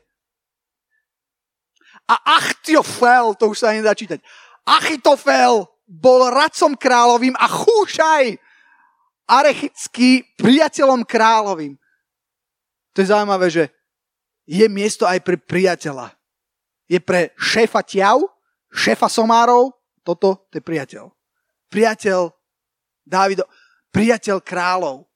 A 2.07 2.15
Achtiofel, 2.39 3.35
to 3.39 3.51
už 3.51 3.59
sa 3.59 3.75
nedá 3.75 3.95
čítať, 3.95 4.19
Achitofel 4.63 5.67
bol 5.87 6.31
radcom 6.31 6.75
kráľovým 6.79 7.35
a 7.35 7.47
Chúšaj, 7.47 8.39
arechický 9.27 10.23
priateľom 10.37 11.07
kráľovým. 11.07 11.79
To 12.93 12.97
je 13.01 13.11
zaujímavé, 13.11 13.47
že 13.49 13.63
je 14.43 14.65
miesto 14.67 15.07
aj 15.07 15.23
pre 15.23 15.39
priateľa. 15.39 16.13
Je 16.85 16.99
pre 16.99 17.31
šéfa 17.39 17.81
ťav, 17.81 18.21
šéfa 18.69 19.07
somárov, 19.07 19.71
toto 20.03 20.47
to 20.51 20.59
je 20.59 20.63
priateľ. 20.63 21.09
Priateľ 21.71 22.29
Dávido, 23.03 23.43
priateľ 23.91 24.39
kráľov. 24.39 25.11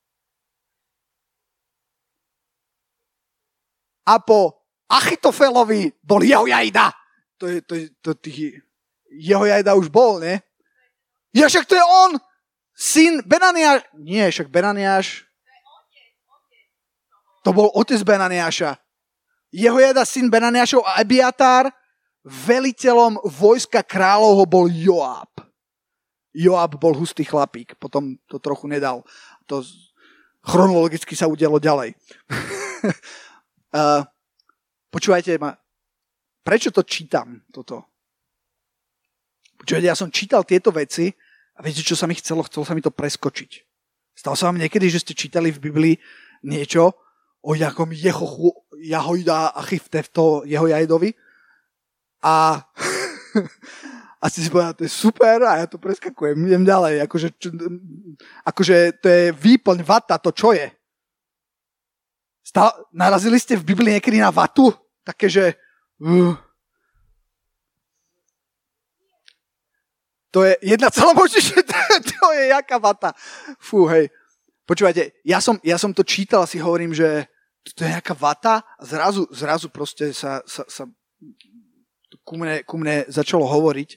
a 4.08 4.14
po 4.24 4.56
Achitofelovi 4.88 5.92
bol 6.00 6.24
Jehojajda. 6.24 6.96
To 7.38 7.44
je, 7.44 7.60
to 7.60 7.74
je, 7.76 7.84
to 8.00 8.10
tých, 8.16 8.64
Jehojajda 9.12 9.76
už 9.76 9.92
bol, 9.92 10.16
ne? 10.16 10.40
Ja 11.36 11.44
však 11.44 11.68
to 11.68 11.76
je 11.76 11.84
on, 11.84 12.16
syn 12.78 13.26
Benaniáš. 13.26 13.82
Nie, 13.98 14.30
však 14.30 14.46
Benaniáš. 14.46 15.26
To 17.42 17.50
bol 17.50 17.74
otec 17.74 17.98
Benaniáša. 18.06 18.78
Jehojada, 19.50 20.06
syn 20.06 20.30
Benaniášov 20.30 20.86
a 20.86 21.02
Abiatar, 21.02 21.74
veliteľom 22.22 23.18
vojska 23.26 23.82
kráľovho 23.82 24.44
bol 24.46 24.66
Joab. 24.70 25.42
Joab 26.30 26.78
bol 26.78 26.94
hustý 26.94 27.26
chlapík, 27.26 27.74
potom 27.80 28.14
to 28.30 28.38
trochu 28.38 28.70
nedal. 28.70 29.02
To 29.48 29.64
chronologicky 30.44 31.16
sa 31.16 31.26
udialo 31.26 31.58
ďalej. 31.58 31.96
Uh, 33.72 34.04
počúvajte 34.94 35.40
ma, 35.40 35.56
prečo 36.44 36.68
to 36.68 36.84
čítam, 36.84 37.42
toto? 37.48 37.88
Počúvajte, 39.58 39.88
ja 39.88 39.96
som 39.98 40.12
čítal 40.12 40.44
tieto 40.44 40.70
veci 40.70 41.10
a 41.58 41.60
viete, 41.66 41.82
čo 41.82 41.98
sa 41.98 42.06
mi 42.06 42.14
chcelo? 42.14 42.46
Chcelo 42.46 42.62
sa 42.62 42.74
mi 42.78 42.82
to 42.82 42.94
preskočiť. 42.94 43.50
Stalo 44.14 44.38
sa 44.38 44.46
vám 44.46 44.62
niekedy, 44.62 44.86
že 44.86 45.02
ste 45.02 45.18
čítali 45.18 45.50
v 45.50 45.58
Biblii 45.58 45.94
niečo 46.46 46.94
o 47.42 47.50
nejakom 47.54 47.90
Jehochu, 47.90 48.54
Jahojda 48.78 49.50
a 49.54 49.60
Chiftefto 49.66 50.46
Jehojajdovi 50.46 51.10
a 52.22 52.62
a 54.22 54.26
si 54.26 54.42
si 54.42 54.50
povedal, 54.50 54.74
to 54.74 54.82
je 54.82 54.90
super 54.90 55.46
a 55.46 55.62
ja 55.62 55.66
to 55.70 55.78
preskakujem, 55.78 56.34
idem 56.46 56.66
ďalej. 56.66 57.06
Akože, 57.06 57.28
čo, 57.38 57.54
akože 58.42 58.98
to 58.98 59.06
je 59.06 59.24
výplň 59.30 59.78
vata, 59.86 60.18
to 60.18 60.34
čo 60.34 60.50
je. 60.50 60.66
Stá, 62.42 62.74
narazili 62.90 63.38
ste 63.38 63.54
v 63.54 63.66
Biblii 63.66 63.98
niekedy 63.98 64.18
na 64.18 64.34
vatu? 64.34 64.74
Také, 65.06 65.30
že... 65.30 65.54
Uh, 66.02 66.34
to 70.30 70.44
je 70.44 70.52
jedna 70.62 70.90
celá 70.94 71.12
možnosť, 71.14 71.54
to 72.04 72.26
je 72.36 72.44
jaká 72.52 72.76
vata. 72.78 73.12
Fú, 73.60 73.88
hej. 73.88 74.12
Počúvajte, 74.68 75.24
ja 75.24 75.40
som, 75.40 75.56
ja 75.64 75.80
som 75.80 75.96
to 75.96 76.04
čítal 76.04 76.44
a 76.44 76.50
si 76.50 76.60
hovorím, 76.60 76.92
že 76.92 77.24
to 77.72 77.84
je 77.84 77.92
nejaká 77.92 78.12
vata 78.12 78.60
a 78.76 78.82
zrazu, 78.84 79.24
zrazu 79.32 79.72
proste 79.72 80.12
sa, 80.12 80.44
sa, 80.44 80.64
sa 80.68 80.84
ku, 82.24 82.36
mne, 82.36 82.64
ku 82.68 82.76
mne 82.76 83.08
začalo 83.08 83.48
hovoriť. 83.48 83.96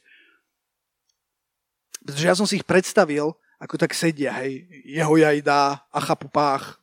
Pretože 2.07 2.27
ja 2.27 2.35
som 2.35 2.47
si 2.47 2.59
ich 2.59 2.67
predstavil, 2.67 3.35
ako 3.59 3.75
tak 3.77 3.91
sedia, 3.91 4.31
hej, 4.41 4.63
jeho 4.87 5.15
jajda, 5.19 5.87
achapupách, 5.91 6.79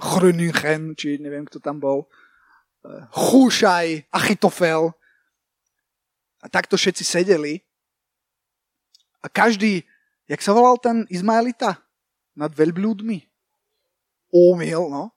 Chröningen, 0.00 0.96
či 0.96 1.20
neviem, 1.20 1.44
kto 1.44 1.60
tam 1.60 1.80
bol, 1.80 2.08
Chúšaj, 3.12 4.08
Achitofel. 4.08 4.92
A 6.38 6.46
takto 6.46 6.78
všetci 6.78 7.02
sedeli. 7.02 7.67
A 9.22 9.26
každý, 9.26 9.82
jak 10.30 10.42
sa 10.42 10.54
volal 10.54 10.78
ten 10.78 11.06
Izmaelita? 11.10 11.78
Nad 12.38 12.54
veľbľúdmi? 12.54 13.18
Ómil, 14.30 14.82
no. 14.86 15.10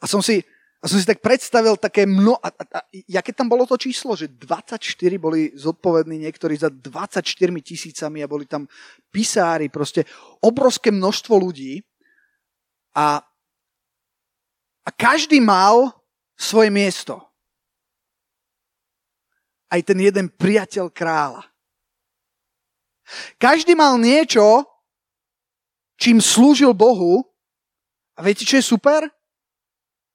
A 0.00 0.04
som 0.04 0.20
si, 0.20 0.44
a 0.80 0.88
som 0.88 1.00
si 1.00 1.08
tak 1.08 1.24
predstavil 1.24 1.80
také 1.80 2.04
mno... 2.04 2.36
A, 2.44 2.52
a, 2.52 2.64
a, 2.76 2.80
jaké 3.08 3.32
tam 3.32 3.48
bolo 3.48 3.64
to 3.64 3.80
číslo? 3.80 4.12
Že 4.12 4.36
24 4.36 4.84
boli 5.16 5.48
zodpovední 5.56 6.28
niektorí 6.28 6.60
za 6.60 6.68
24 6.68 7.24
tisícami 7.64 8.20
a 8.20 8.28
boli 8.28 8.44
tam 8.44 8.68
pisári, 9.08 9.72
proste 9.72 10.04
obrovské 10.44 10.92
množstvo 10.92 11.34
ľudí. 11.40 11.80
A, 12.92 13.16
a 14.84 14.90
každý 14.92 15.40
mal 15.40 15.96
svoje 16.36 16.68
miesto. 16.68 17.23
Aj 19.74 19.82
ten 19.82 19.98
jeden 19.98 20.30
priateľ 20.30 20.86
kráľa. 20.94 21.42
Každý 23.42 23.74
mal 23.74 23.98
niečo, 23.98 24.62
čím 25.98 26.22
slúžil 26.22 26.70
Bohu. 26.70 27.26
A 28.14 28.22
viete, 28.22 28.46
čo 28.46 28.62
je 28.62 28.70
super? 28.70 29.10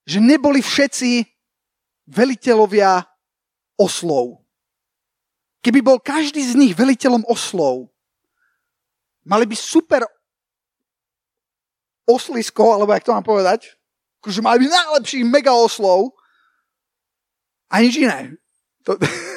že 0.10 0.18
neboli 0.18 0.66
všetci 0.66 1.22
veliteľovia 2.10 3.06
oslov. 3.78 4.42
Keby 5.62 5.86
bol 5.86 6.02
každý 6.02 6.42
z 6.42 6.58
nich 6.58 6.74
veliteľom 6.74 7.22
oslov, 7.30 7.94
mali 9.22 9.46
by 9.46 9.54
super 9.54 10.02
oslisko, 12.10 12.74
alebo 12.74 12.90
jak 12.98 13.06
to 13.06 13.14
mám 13.14 13.22
povedať, 13.22 13.70
akože 14.18 14.42
mali 14.42 14.66
by 14.66 14.68
najlepší 14.74 15.22
mega 15.30 15.54
oslov 15.54 16.18
a 17.70 17.86
nič 17.86 18.02
iné. 18.02 18.34
To, 18.90 18.98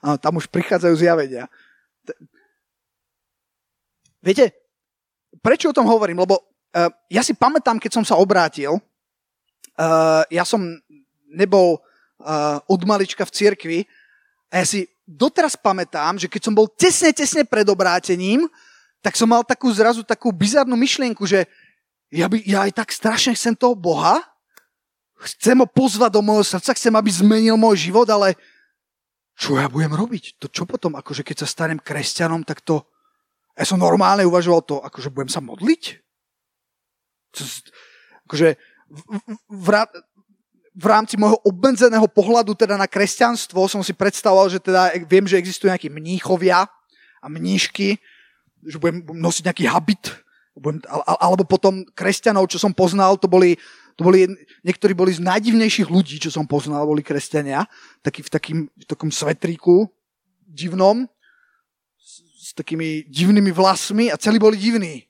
áno, 0.00 0.16
tam 0.20 0.36
už 0.36 0.48
prichádzajú 0.48 0.94
zjavenia. 0.96 1.48
Viete, 4.20 4.52
prečo 5.40 5.72
o 5.72 5.76
tom 5.76 5.88
hovorím? 5.88 6.20
Lebo 6.20 6.40
uh, 6.40 6.90
ja 7.08 7.24
si 7.24 7.32
pamätám, 7.32 7.80
keď 7.80 8.00
som 8.00 8.04
sa 8.04 8.20
obrátil 8.20 8.80
uh, 9.80 10.22
ja 10.28 10.44
som 10.44 10.60
nebol 11.30 11.80
uh, 11.80 12.58
od 12.68 12.80
malička 12.84 13.24
v 13.24 13.34
cirkvi 13.34 13.78
a 14.52 14.60
ja 14.60 14.66
si 14.66 14.80
doteraz 15.06 15.56
pamätám, 15.56 16.20
že 16.20 16.28
keď 16.28 16.50
som 16.50 16.54
bol 16.54 16.68
tesne, 16.68 17.10
tesne 17.14 17.42
pred 17.46 17.66
obrátením, 17.66 18.46
tak 19.00 19.16
som 19.16 19.30
mal 19.30 19.42
takú 19.46 19.70
zrazu 19.72 20.04
takú 20.04 20.30
bizarnú 20.30 20.76
myšlienku, 20.76 21.24
že 21.24 21.48
ja, 22.10 22.26
by, 22.26 22.42
ja 22.44 22.66
aj 22.68 22.72
tak 22.74 22.88
strašne 22.90 23.32
chcem 23.34 23.54
toho 23.54 23.72
Boha, 23.78 24.20
chcem 25.30 25.56
ho 25.56 25.66
pozvať 25.66 26.10
do 26.18 26.22
môjho 26.22 26.44
srdca, 26.44 26.74
chcem, 26.74 26.92
aby 26.92 27.10
zmenil 27.10 27.56
môj 27.56 27.90
život, 27.90 28.08
ale 28.10 28.34
čo 29.40 29.56
ja 29.56 29.72
budem 29.72 29.96
robiť? 29.96 30.36
To 30.36 30.52
čo 30.52 30.68
potom, 30.68 31.00
akože 31.00 31.24
keď 31.24 31.42
sa 31.42 31.48
stanem 31.48 31.80
kresťanom, 31.80 32.44
tak 32.44 32.60
to... 32.60 32.84
Ja 33.56 33.64
som 33.64 33.80
normálne 33.80 34.28
uvažoval 34.28 34.62
to, 34.68 34.76
akože 34.84 35.08
budem 35.08 35.32
sa 35.32 35.40
modliť? 35.40 35.96
Akože 38.28 38.60
v, 38.92 39.00
v, 39.48 39.68
v 40.76 40.84
rámci 40.84 41.16
môjho 41.16 41.40
obmedzeného 41.40 42.04
pohľadu 42.04 42.52
teda 42.52 42.76
na 42.76 42.84
kresťanstvo 42.84 43.64
som 43.64 43.80
si 43.80 43.96
predstavoval, 43.96 44.52
že 44.52 44.60
teda 44.60 44.92
viem, 45.08 45.24
že 45.24 45.40
existujú 45.40 45.72
nejakí 45.72 45.88
mníchovia 45.88 46.68
a 47.20 47.26
mníšky, 47.26 47.96
že 48.64 48.76
budem 48.76 49.02
nosiť 49.08 49.44
nejaký 49.48 49.64
habit, 49.72 50.04
budem, 50.52 50.84
alebo 51.20 51.48
potom 51.48 51.80
kresťanov, 51.96 52.44
čo 52.52 52.60
som 52.60 52.76
poznal, 52.76 53.16
to 53.16 53.24
boli, 53.24 53.56
to 54.00 54.08
boli, 54.08 54.24
niektorí 54.64 54.96
boli 54.96 55.12
z 55.12 55.20
najdivnejších 55.20 55.92
ľudí, 55.92 56.16
čo 56.16 56.32
som 56.32 56.48
poznal, 56.48 56.88
boli 56.88 57.04
kresťania, 57.04 57.68
taký 58.00 58.24
v, 58.24 58.30
takým, 58.32 58.58
v 58.72 58.84
takom 58.88 59.12
svetríku 59.12 59.92
divnom, 60.48 61.04
s, 62.00 62.24
s 62.48 62.56
takými 62.56 63.04
divnými 63.12 63.52
vlasmi 63.52 64.08
a 64.08 64.16
celí 64.16 64.40
boli 64.40 64.56
divní. 64.56 65.04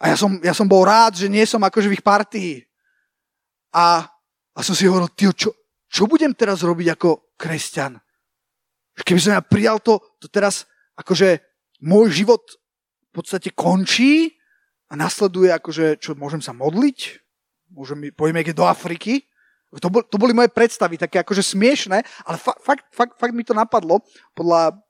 A 0.00 0.08
ja 0.08 0.16
som, 0.16 0.40
ja 0.40 0.56
som 0.56 0.64
bol 0.64 0.80
rád, 0.88 1.20
že 1.20 1.28
nie 1.28 1.44
som 1.44 1.60
akože 1.60 1.92
v 1.92 2.00
ich 2.00 2.06
partii. 2.06 2.64
A, 3.68 4.08
a 4.56 4.58
som 4.64 4.72
si 4.72 4.88
hovoril, 4.88 5.12
tyjo, 5.12 5.36
čo, 5.36 5.52
čo 5.92 6.08
budem 6.08 6.32
teraz 6.32 6.64
robiť 6.64 6.96
ako 6.96 7.36
kresťan? 7.36 8.00
Keby 8.96 9.20
som 9.20 9.36
ja 9.36 9.44
prijal 9.44 9.76
to, 9.84 10.00
to 10.16 10.32
teraz, 10.32 10.64
akože 10.96 11.44
môj 11.84 12.24
život 12.24 12.40
v 12.48 13.10
podstate 13.12 13.52
končí 13.52 14.40
a 14.88 14.96
nasleduje 14.96 15.52
akože, 15.52 16.00
čo 16.00 16.16
môžem 16.16 16.40
sa 16.40 16.56
modliť? 16.56 17.27
Môžem, 17.72 18.12
pojme 18.16 18.40
do 18.52 18.64
Afriky? 18.64 19.28
To, 19.68 19.92
bol, 19.92 20.00
to 20.00 20.16
boli 20.16 20.32
moje 20.32 20.48
predstavy, 20.48 20.96
také 20.96 21.20
akože 21.20 21.44
smiešné, 21.44 22.00
ale 22.24 22.36
fa, 22.40 22.56
fakt, 22.56 22.88
fakt, 22.88 23.20
fakt 23.20 23.34
mi 23.36 23.44
to 23.44 23.52
napadlo 23.52 24.00
podľa 24.32 24.80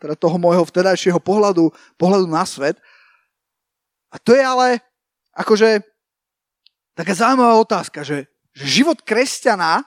teda 0.00 0.16
toho 0.16 0.40
môjho 0.40 0.64
vtedajšieho 0.64 1.20
pohľadu, 1.20 1.68
pohľadu 2.00 2.24
na 2.32 2.40
svet. 2.48 2.80
A 4.08 4.16
to 4.16 4.32
je 4.32 4.40
ale 4.40 4.80
akože 5.36 5.84
taká 6.96 7.12
zaujímavá 7.12 7.60
otázka, 7.60 8.00
že, 8.00 8.24
že 8.56 8.80
život 8.80 9.04
kresťana, 9.04 9.84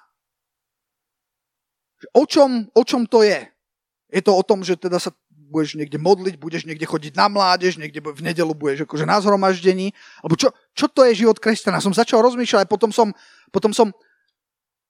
že 1.97 2.07
o, 2.13 2.23
čom, 2.29 2.69
o 2.69 2.81
čom 2.85 3.09
to 3.09 3.25
je? 3.25 3.49
Je 4.13 4.21
to 4.21 4.29
o 4.29 4.45
tom, 4.45 4.61
že 4.61 4.77
teda 4.77 5.01
sa 5.01 5.09
budeš 5.45 5.77
niekde 5.77 6.01
modliť, 6.01 6.35
budeš 6.41 6.65
niekde 6.65 6.89
chodiť 6.89 7.13
na 7.13 7.29
mládež, 7.29 7.77
niekde 7.77 8.01
v 8.01 8.21
nedelu 8.21 8.53
budeš 8.53 8.89
akože 8.89 9.05
na 9.05 9.21
zhromaždení, 9.21 9.93
alebo 10.25 10.35
čo, 10.35 10.49
čo 10.73 10.89
to 10.89 11.05
je 11.05 11.25
život 11.25 11.37
kresťana? 11.37 11.81
Som 11.81 11.93
začal 11.93 12.25
rozmýšľať, 12.25 12.65
potom 12.65 12.89
som, 12.89 13.13
potom 13.53 13.71
som 13.71 13.93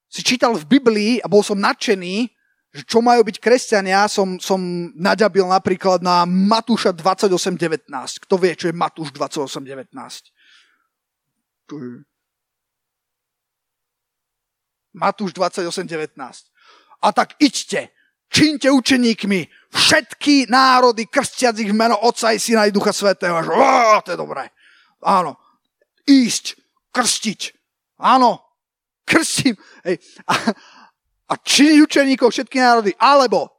si 0.08 0.24
čítal 0.24 0.56
v 0.56 0.66
Biblii 0.66 1.12
a 1.20 1.28
bol 1.28 1.44
som 1.44 1.60
nadšený, 1.60 2.32
že 2.76 2.84
čo 2.84 3.00
majú 3.00 3.24
byť 3.24 3.40
kresťania, 3.40 4.08
som, 4.12 4.36
som 4.36 4.60
naďabil 4.96 5.48
napríklad 5.48 6.04
na 6.04 6.28
Matúša 6.28 6.92
28.19. 6.92 7.88
Kto 8.28 8.36
vie, 8.36 8.52
čo 8.60 8.68
je 8.68 8.76
Matúš 8.76 9.16
28.19? 9.16 9.96
Matúš 14.96 15.32
28.19. 15.32 16.20
A 17.00 17.08
tak 17.16 17.40
iďte, 17.40 17.96
čínte 18.28 18.68
učeníkmi 18.72 19.65
všetky 19.76 20.48
národy, 20.48 21.06
krstiac 21.06 21.60
ich 21.60 21.76
meno 21.76 22.00
Otca 22.00 22.32
i 22.32 22.40
Syna 22.40 22.66
i 22.66 22.72
Ducha 22.72 22.96
Svetého. 22.96 23.36
Až, 23.36 23.52
ó, 23.52 24.00
to 24.00 24.16
je 24.16 24.20
dobré. 24.20 24.48
Áno. 25.04 25.36
Ísť, 26.08 26.56
krstiť. 26.96 27.42
Áno. 28.00 28.40
Krstím. 29.04 29.60
Hej. 29.84 30.00
A, 30.26 30.34
a 31.30 31.34
činiť 31.36 31.78
učeníkov 31.84 32.32
všetky 32.32 32.58
národy. 32.58 32.96
Alebo 32.96 33.52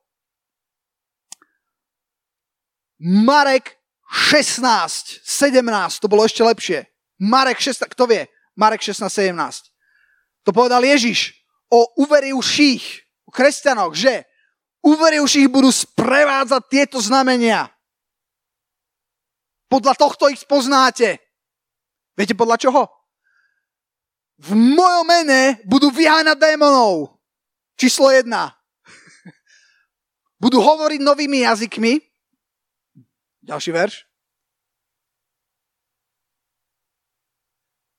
Marek 2.98 3.76
16, 4.08 5.20
17, 5.20 6.00
to 6.00 6.08
bolo 6.08 6.24
ešte 6.24 6.40
lepšie. 6.40 6.88
Marek 7.20 7.60
16, 7.60 7.92
kto 7.92 8.08
vie? 8.08 8.24
Marek 8.56 8.80
16, 8.80 9.12
17. 9.12 9.68
To 10.48 10.50
povedal 10.54 10.80
Ježiš 10.80 11.36
o 11.68 11.84
uverivších, 12.00 12.84
o 13.28 13.30
kresťanoch, 13.34 13.92
že 13.92 14.24
uverivších 14.86 15.50
budú 15.50 15.74
sprevádzať 15.74 16.62
tieto 16.70 16.98
znamenia. 17.02 17.66
Podľa 19.66 19.98
tohto 19.98 20.30
ich 20.30 20.46
poznáte. 20.46 21.18
Viete 22.14 22.38
podľa 22.38 22.56
čoho? 22.62 22.82
V 24.38 24.54
mojom 24.54 25.06
mene 25.10 25.58
budú 25.66 25.90
vyháňať 25.90 26.38
démonov. 26.38 27.18
Číslo 27.74 28.14
jedna. 28.14 28.54
Budú 30.36 30.62
hovoriť 30.62 31.00
novými 31.02 31.42
jazykmi. 31.48 31.98
Ďalší 33.42 33.70
verš. 33.72 33.94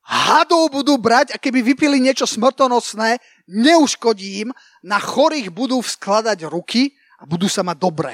Hadov 0.07 0.71
budú 0.71 0.95
brať 0.95 1.35
a 1.35 1.41
keby 1.41 1.59
vypili 1.59 1.99
niečo 1.99 2.23
smrtonosné, 2.23 3.19
neuškodí 3.47 4.43
im, 4.45 4.49
na 4.83 4.99
chorých 4.99 5.49
budú 5.51 5.79
skladať 5.79 6.47
ruky 6.47 6.93
a 7.17 7.25
budú 7.25 7.47
sa 7.47 7.63
mať 7.63 7.77
dobre. 7.79 8.11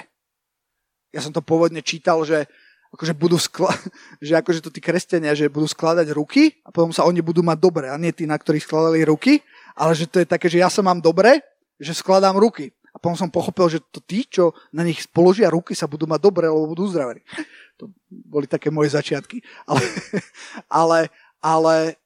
Ja 1.13 1.21
som 1.21 1.33
to 1.33 1.41
pôvodne 1.41 1.81
čítal, 1.85 2.21
že 2.25 2.45
akože 2.93 3.13
budú 3.17 3.41
skla- 3.41 3.73
že 4.25 4.37
akože 4.37 4.63
to 4.63 4.69
tí 4.69 4.79
kresťania, 4.79 5.33
že 5.33 5.49
budú 5.49 5.65
skladať 5.65 6.07
ruky 6.13 6.61
a 6.63 6.69
potom 6.69 6.93
sa 6.93 7.05
oni 7.09 7.21
budú 7.25 7.41
mať 7.41 7.57
dobre 7.57 7.85
a 7.89 7.97
nie 7.97 8.13
tí, 8.13 8.29
na 8.29 8.37
ktorých 8.37 8.65
skladali 8.65 9.01
ruky, 9.03 9.41
ale 9.73 9.97
že 9.97 10.05
to 10.05 10.21
je 10.21 10.27
také, 10.29 10.47
že 10.47 10.61
ja 10.61 10.69
sa 10.69 10.85
mám 10.85 11.01
dobre 11.01 11.41
že 11.83 11.93
skladám 11.97 12.37
ruky. 12.37 12.71
A 12.93 13.01
potom 13.01 13.17
som 13.17 13.29
pochopil, 13.33 13.67
že 13.73 13.79
to 13.89 13.97
tí, 13.99 14.23
čo 14.23 14.53
na 14.69 14.85
nich 14.85 15.01
položia 15.09 15.49
ruky, 15.49 15.73
sa 15.73 15.89
budú 15.89 16.05
mať 16.05 16.21
dobre, 16.21 16.45
lebo 16.45 16.71
budú 16.71 16.87
uzdravení. 16.89 17.21
To 17.81 17.89
boli 18.05 18.45
také 18.45 18.69
moje 18.69 18.93
začiatky. 18.93 19.41
Ale, 19.65 19.81
ale, 20.69 20.99
ale 21.41 21.97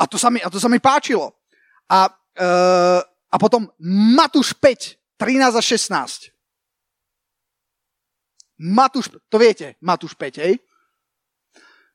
a, 0.00 0.08
to 0.08 0.16
sa 0.16 0.32
mi, 0.32 0.40
a 0.40 0.48
to 0.48 0.56
sa 0.56 0.64
mi 0.64 0.80
páčilo. 0.80 1.36
A, 1.92 2.08
e, 2.34 2.48
a 3.06 3.36
potom 3.40 3.70
Matúš 4.14 4.54
5, 4.58 4.98
13 5.18 5.54
a 5.54 5.62
16. 5.62 6.30
Matúš, 8.58 9.10
to 9.30 9.36
viete, 9.38 9.74
Matúš 9.82 10.14
5, 10.14 10.42
hej? 10.42 10.58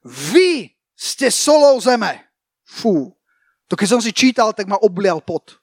Vy 0.04 0.76
ste 0.96 1.32
solou 1.32 1.80
zeme. 1.80 2.28
Fú. 2.64 3.16
To 3.72 3.78
keď 3.78 3.88
som 3.88 4.02
si 4.04 4.12
čítal, 4.12 4.52
tak 4.52 4.68
ma 4.68 4.80
oblial 4.80 5.22
pot 5.24 5.60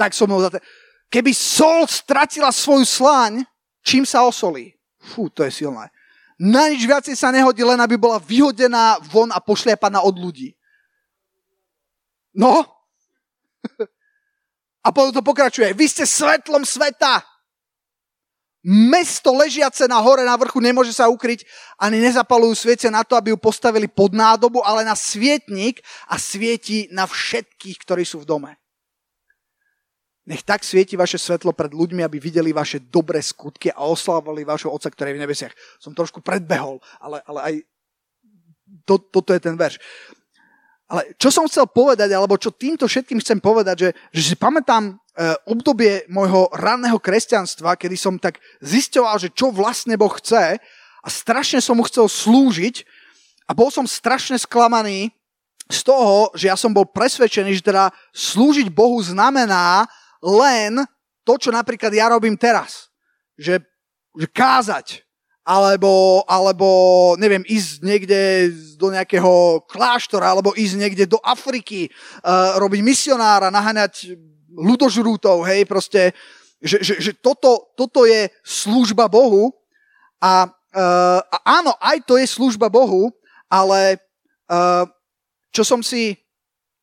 tak 0.00 0.16
som 0.16 0.32
ho 0.32 0.40
zate... 0.40 0.64
Keby 1.12 1.36
sol 1.36 1.84
stratila 1.90 2.48
svoju 2.48 2.86
sláň, 2.88 3.44
čím 3.84 4.08
sa 4.08 4.24
osolí? 4.24 4.72
Fú, 4.96 5.28
to 5.28 5.44
je 5.44 5.52
silné. 5.52 5.92
Na 6.40 6.72
nič 6.72 6.86
viacej 6.88 7.12
sa 7.18 7.28
nehodí, 7.28 7.60
len 7.60 7.76
aby 7.76 8.00
bola 8.00 8.16
vyhodená 8.16 8.96
von 9.12 9.28
a 9.28 9.42
pošliapaná 9.42 10.00
od 10.00 10.16
ľudí. 10.16 10.56
No? 12.32 12.64
A 14.80 14.88
potom 14.88 15.12
to 15.12 15.20
pokračuje. 15.20 15.76
Vy 15.76 15.86
ste 15.92 16.04
svetlom 16.08 16.64
sveta. 16.64 17.20
Mesto 18.60 19.32
ležiace 19.32 19.88
na 19.88 19.96
hore 20.04 20.20
na 20.20 20.36
vrchu 20.36 20.60
nemôže 20.60 20.92
sa 20.92 21.08
ukryť, 21.08 21.48
ani 21.80 21.96
nezapalujú 21.96 22.52
sviece 22.52 22.92
na 22.92 23.00
to, 23.00 23.16
aby 23.16 23.32
ju 23.32 23.40
postavili 23.40 23.88
pod 23.88 24.12
nádobu, 24.12 24.60
ale 24.60 24.84
na 24.84 24.92
svietnik 24.92 25.80
a 26.04 26.20
svieti 26.20 26.84
na 26.92 27.08
všetkých, 27.08 27.76
ktorí 27.80 28.04
sú 28.04 28.20
v 28.20 28.28
dome. 28.28 28.50
Nech 30.28 30.44
tak 30.44 30.60
svieti 30.60 30.92
vaše 30.92 31.16
svetlo 31.16 31.56
pred 31.56 31.72
ľuďmi, 31.72 32.04
aby 32.04 32.20
videli 32.20 32.52
vaše 32.52 32.84
dobré 32.84 33.24
skutky 33.24 33.72
a 33.72 33.88
oslávali 33.88 34.44
vašho 34.44 34.68
Otca, 34.68 34.92
ktorý 34.92 35.16
je 35.16 35.16
v 35.16 35.22
nebesiach. 35.24 35.54
Som 35.80 35.96
trošku 35.96 36.20
predbehol, 36.20 36.84
ale, 37.00 37.24
ale 37.24 37.40
aj 37.40 37.54
to, 38.84 39.00
toto 39.00 39.32
je 39.32 39.40
ten 39.40 39.56
verš. 39.56 39.80
Ale 40.90 41.14
čo 41.22 41.30
som 41.30 41.46
chcel 41.46 41.70
povedať, 41.70 42.10
alebo 42.10 42.34
čo 42.34 42.50
týmto 42.50 42.90
všetkým 42.90 43.22
chcem 43.22 43.38
povedať, 43.38 43.76
že, 43.78 43.90
že 44.10 44.22
si 44.26 44.34
pamätám 44.34 44.90
e, 44.90 44.92
obdobie 45.46 46.02
môjho 46.10 46.50
ranného 46.50 46.98
kresťanstva, 46.98 47.78
kedy 47.78 47.94
som 47.94 48.18
tak 48.18 48.42
zistoval, 48.58 49.14
že 49.22 49.30
čo 49.30 49.54
vlastne 49.54 49.94
Boh 49.94 50.10
chce 50.18 50.58
a 51.00 51.08
strašne 51.08 51.62
som 51.62 51.78
mu 51.78 51.86
chcel 51.86 52.10
slúžiť 52.10 52.82
a 53.46 53.54
bol 53.54 53.70
som 53.70 53.86
strašne 53.86 54.34
sklamaný 54.34 55.14
z 55.70 55.80
toho, 55.86 56.34
že 56.34 56.50
ja 56.50 56.58
som 56.58 56.74
bol 56.74 56.82
presvedčený, 56.90 57.62
že 57.62 57.70
teda 57.70 57.94
slúžiť 58.10 58.66
Bohu 58.74 58.98
znamená 58.98 59.86
len 60.18 60.82
to, 61.22 61.38
čo 61.38 61.54
napríklad 61.54 61.94
ja 61.94 62.10
robím 62.10 62.34
teraz. 62.34 62.90
Že, 63.38 63.62
že 64.18 64.26
kázať, 64.26 65.06
alebo, 65.44 66.22
alebo 66.28 66.68
neviem, 67.16 67.40
ísť 67.48 67.80
niekde 67.80 68.20
do 68.76 68.92
nejakého 68.92 69.64
kláštora, 69.66 70.36
alebo 70.36 70.52
ísť 70.52 70.74
niekde 70.76 71.04
do 71.08 71.18
Afriky, 71.24 71.88
uh, 71.88 72.60
robiť 72.60 72.80
misionára, 72.84 73.48
naháňať 73.48 74.14
ľudožrútov, 74.52 75.48
hej, 75.48 75.64
proste, 75.64 76.12
že, 76.60 76.84
že, 76.84 76.94
že 77.00 77.12
toto, 77.16 77.72
toto 77.72 78.04
je 78.04 78.28
služba 78.44 79.08
Bohu 79.08 79.54
a, 80.20 80.50
uh, 80.50 81.20
a 81.24 81.36
áno, 81.62 81.72
aj 81.80 82.04
to 82.04 82.20
je 82.20 82.26
služba 82.28 82.68
Bohu, 82.68 83.08
ale 83.48 83.96
uh, 84.52 84.84
čo 85.50 85.64
som 85.64 85.80
si 85.80 86.20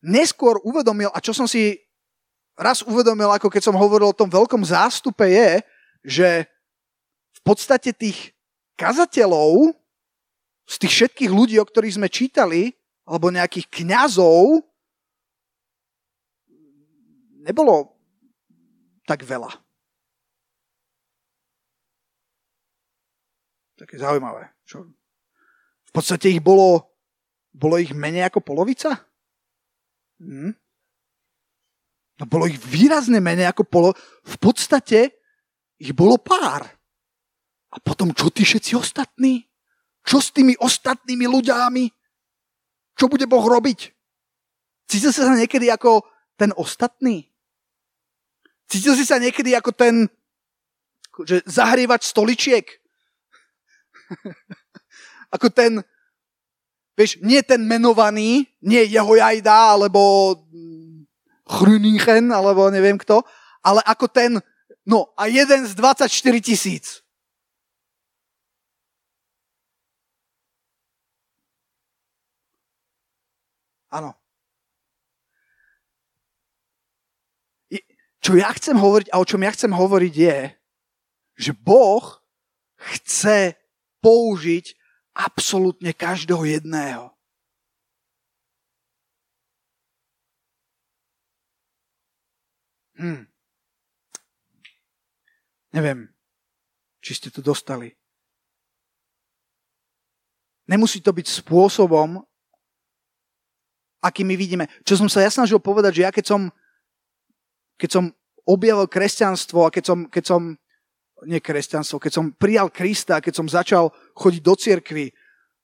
neskôr 0.02 0.58
uvedomil 0.66 1.10
a 1.14 1.22
čo 1.22 1.30
som 1.34 1.46
si 1.46 1.78
raz 2.58 2.82
uvedomil, 2.82 3.30
ako 3.30 3.46
keď 3.46 3.70
som 3.70 3.78
hovoril 3.78 4.10
o 4.10 4.18
tom 4.18 4.26
veľkom 4.26 4.66
zástupe, 4.66 5.30
je, 5.30 5.50
že 6.02 6.28
v 7.38 7.40
podstate 7.46 7.94
tých 7.94 8.34
kazateľov 8.78 9.74
z 10.70 10.74
tých 10.78 10.92
všetkých 10.94 11.32
ľudí, 11.34 11.58
o 11.58 11.66
ktorých 11.66 11.98
sme 11.98 12.06
čítali, 12.06 12.70
alebo 13.02 13.34
nejakých 13.34 13.66
kňazov, 13.66 14.62
nebolo 17.42 17.98
tak 19.08 19.24
veľa. 19.26 19.50
Také 23.78 23.96
zaujímavé. 23.96 24.52
Čo? 24.68 24.84
V 25.88 25.90
podstate 25.90 26.28
ich 26.28 26.44
bolo, 26.44 26.92
bolo 27.56 27.80
ich 27.80 27.96
menej 27.96 28.28
ako 28.28 28.44
polovica? 28.44 29.00
Hm? 30.20 30.52
No 32.18 32.24
bolo 32.26 32.44
ich 32.50 32.58
výrazne 32.60 33.22
menej 33.22 33.48
ako 33.48 33.62
polo... 33.64 33.88
V 34.26 34.36
podstate 34.36 35.16
ich 35.78 35.94
bolo 35.94 36.18
pár. 36.18 36.77
A 37.68 37.76
potom 37.80 38.16
čo 38.16 38.32
tí 38.32 38.48
všetci 38.48 38.76
ostatní? 38.76 39.44
Čo 40.04 40.24
s 40.24 40.32
tými 40.32 40.56
ostatnými 40.56 41.28
ľuďami? 41.28 41.84
Čo 42.96 43.12
bude 43.12 43.28
Boh 43.28 43.44
robiť? 43.44 43.92
Cítil 44.88 45.12
si 45.12 45.20
sa 45.20 45.36
niekedy 45.36 45.68
ako 45.68 46.00
ten 46.40 46.50
ostatný? 46.56 47.28
Cítil 48.68 48.96
si 48.96 49.04
sa 49.04 49.20
niekedy 49.20 49.52
ako 49.52 49.70
ten, 49.76 50.08
že 51.28 51.44
zahrievač 51.44 52.08
stoličiek? 52.08 52.64
ako 55.34 55.52
ten, 55.52 55.84
vieš, 56.96 57.20
nie 57.20 57.44
ten 57.44 57.60
menovaný, 57.60 58.48
nie 58.64 58.82
jeho 58.88 59.12
jajda, 59.12 59.76
alebo 59.76 60.34
Chrüningen, 61.48 62.32
alebo 62.32 62.68
neviem 62.68 62.96
kto, 63.00 63.24
ale 63.64 63.80
ako 63.84 64.08
ten, 64.08 64.40
no 64.84 65.12
a 65.16 65.28
jeden 65.28 65.64
z 65.64 65.72
24 65.76 66.08
tisíc. 66.40 67.00
Áno. 73.88 74.12
Čo 78.18 78.36
ja 78.36 78.50
chcem 78.52 78.76
hovoriť 78.76 79.08
a 79.14 79.20
o 79.22 79.24
čom 79.24 79.40
ja 79.40 79.54
chcem 79.54 79.72
hovoriť 79.72 80.14
je, 80.14 80.38
že 81.38 81.52
Boh 81.54 82.04
chce 82.76 83.56
použiť 84.02 84.74
absolútne 85.14 85.94
každého 85.94 86.44
jedného. 86.44 87.14
Hm. 92.98 93.30
Neviem, 95.70 96.10
či 96.98 97.14
ste 97.14 97.30
to 97.30 97.38
dostali. 97.38 97.94
Nemusí 100.66 100.98
to 101.00 101.14
byť 101.14 101.26
spôsobom, 101.46 102.20
aký 103.98 104.22
my 104.22 104.34
vidíme. 104.38 104.64
Čo 104.86 105.00
som 105.00 105.08
sa 105.10 105.22
ja 105.22 105.30
snažil 105.30 105.58
povedať, 105.58 106.02
že 106.02 106.04
ja 106.06 106.10
keď 106.14 106.26
som 106.26 106.40
keď 107.78 107.90
som 107.94 108.04
objavil 108.42 108.90
kresťanstvo 108.90 109.68
a 109.68 109.72
keď 109.72 109.84
som, 109.86 109.98
keď 110.10 110.24
som 110.26 110.42
nie 111.30 111.38
kresťanstvo, 111.38 112.02
keď 112.02 112.12
som 112.12 112.34
prijal 112.34 112.68
Krista, 112.74 113.22
keď 113.22 113.34
som 113.34 113.46
začal 113.46 113.94
chodiť 114.18 114.42
do 114.42 114.54
cirkvy, 114.58 115.06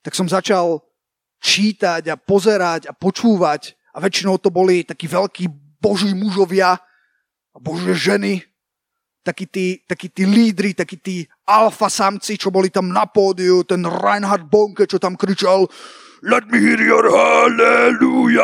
tak 0.05 0.15
som 0.15 0.31
začal 0.31 0.83
čítať 1.43 2.07
a 2.11 2.17
pozerať 2.17 2.87
a 2.89 2.93
počúvať 2.95 3.75
a 3.95 3.99
väčšinou 3.99 4.39
to 4.39 4.51
boli 4.51 4.87
takí 4.87 5.11
veľkí 5.11 5.51
boží 5.83 6.15
mužovia 6.15 6.79
a 7.55 7.59
božie 7.61 7.95
ženy, 7.95 8.43
takí 9.23 9.47
tí, 9.47 9.81
takí 9.87 10.11
tí 10.11 10.27
lídry, 10.27 10.75
takí 10.75 10.99
tí 10.99 11.17
alfa 11.47 11.87
samci, 11.89 12.37
čo 12.37 12.51
boli 12.51 12.69
tam 12.69 12.91
na 12.91 13.07
pódiu, 13.07 13.63
ten 13.63 13.87
Reinhard 13.87 14.47
Bonke, 14.49 14.89
čo 14.91 14.99
tam 14.99 15.15
kričal 15.15 15.71
Let 16.25 16.49
me 16.49 16.57
hear 16.57 16.81
your 16.81 17.05
hallelujah! 17.13 18.41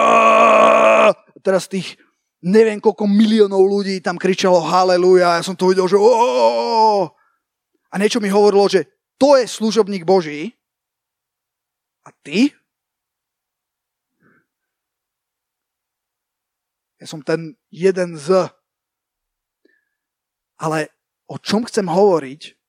Teraz 1.40 1.64
tých 1.64 1.96
neviem 2.44 2.76
koľko 2.76 3.08
miliónov 3.08 3.64
ľudí 3.64 4.04
tam 4.04 4.20
kričalo 4.20 4.60
haleluja, 4.60 5.40
ja 5.40 5.44
som 5.44 5.56
to 5.56 5.72
videl, 5.72 5.88
že 5.88 5.96
oh! 5.96 7.08
a 7.88 7.94
niečo 7.96 8.20
mi 8.20 8.28
hovorilo, 8.28 8.68
že 8.68 8.84
to 9.16 9.40
je 9.40 9.48
služobník 9.48 10.04
Boží 10.04 10.52
a 12.04 12.12
ty? 12.20 12.52
Ja 17.00 17.08
som 17.08 17.24
ten 17.24 17.56
jeden 17.72 18.20
z. 18.20 18.52
Ale 20.60 20.92
o 21.32 21.40
čom 21.40 21.64
chcem 21.64 21.88
hovoriť, 21.88 22.60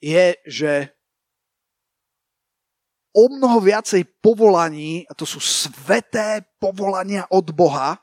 je, 0.00 0.26
že 0.48 0.95
o 3.16 3.32
mnoho 3.32 3.64
viacej 3.64 4.04
povolaní, 4.20 5.08
a 5.08 5.16
to 5.16 5.24
sú 5.24 5.40
sveté 5.40 6.44
povolania 6.60 7.24
od 7.32 7.48
Boha, 7.56 7.96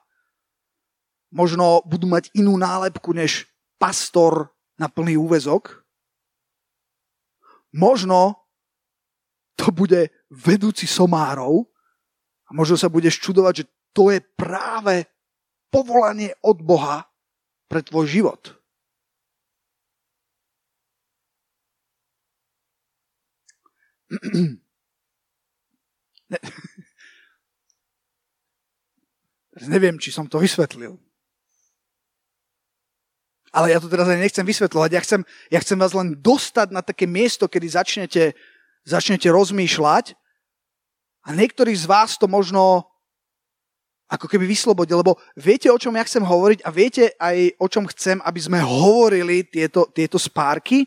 možno 1.29 1.85
budú 1.85 2.09
mať 2.09 2.33
inú 2.33 2.57
nálepku 2.57 3.13
než 3.13 3.45
pastor 3.77 4.49
na 4.81 4.89
plný 4.89 5.21
úvezok. 5.21 5.85
Možno 7.77 8.41
to 9.53 9.69
bude 9.69 10.09
vedúci 10.33 10.89
somárov 10.89 11.69
a 12.49 12.51
možno 12.57 12.73
sa 12.73 12.89
budeš 12.89 13.21
čudovať, 13.21 13.53
že 13.53 13.69
to 13.93 14.09
je 14.09 14.17
práve 14.17 15.05
povolanie 15.69 16.33
od 16.41 16.57
Boha 16.65 17.05
pre 17.69 17.85
tvoj 17.85 18.09
život. 18.09 18.41
Ne. 26.33 26.41
Neviem, 29.69 30.01
či 30.01 30.09
som 30.09 30.25
to 30.25 30.41
vysvetlil. 30.41 30.97
Ale 33.53 33.69
ja 33.69 33.77
to 33.77 33.85
teraz 33.85 34.09
aj 34.09 34.17
nechcem 34.17 34.41
vysvetľovať. 34.41 34.89
Ja 34.97 35.01
chcem, 35.05 35.21
ja 35.53 35.61
chcem 35.61 35.77
vás 35.77 35.93
len 35.93 36.17
dostať 36.17 36.73
na 36.73 36.81
také 36.81 37.05
miesto, 37.05 37.45
kedy 37.45 37.69
začnete, 37.69 38.33
začnete 38.81 39.29
rozmýšľať 39.29 40.17
a 41.21 41.37
niektorí 41.37 41.77
z 41.77 41.85
vás 41.85 42.17
to 42.17 42.25
možno 42.25 42.89
ako 44.09 44.25
keby 44.25 44.49
vyslobodil, 44.49 45.05
lebo 45.05 45.21
viete, 45.37 45.69
o 45.69 45.77
čom 45.77 45.93
ja 45.93 46.05
chcem 46.05 46.25
hovoriť 46.25 46.65
a 46.65 46.69
viete 46.73 47.13
aj, 47.17 47.57
o 47.61 47.67
čom 47.69 47.85
chcem, 47.93 48.21
aby 48.25 48.39
sme 48.41 48.59
hovorili 48.61 49.45
tieto, 49.45 49.85
tieto 49.89 50.17
spárky, 50.17 50.85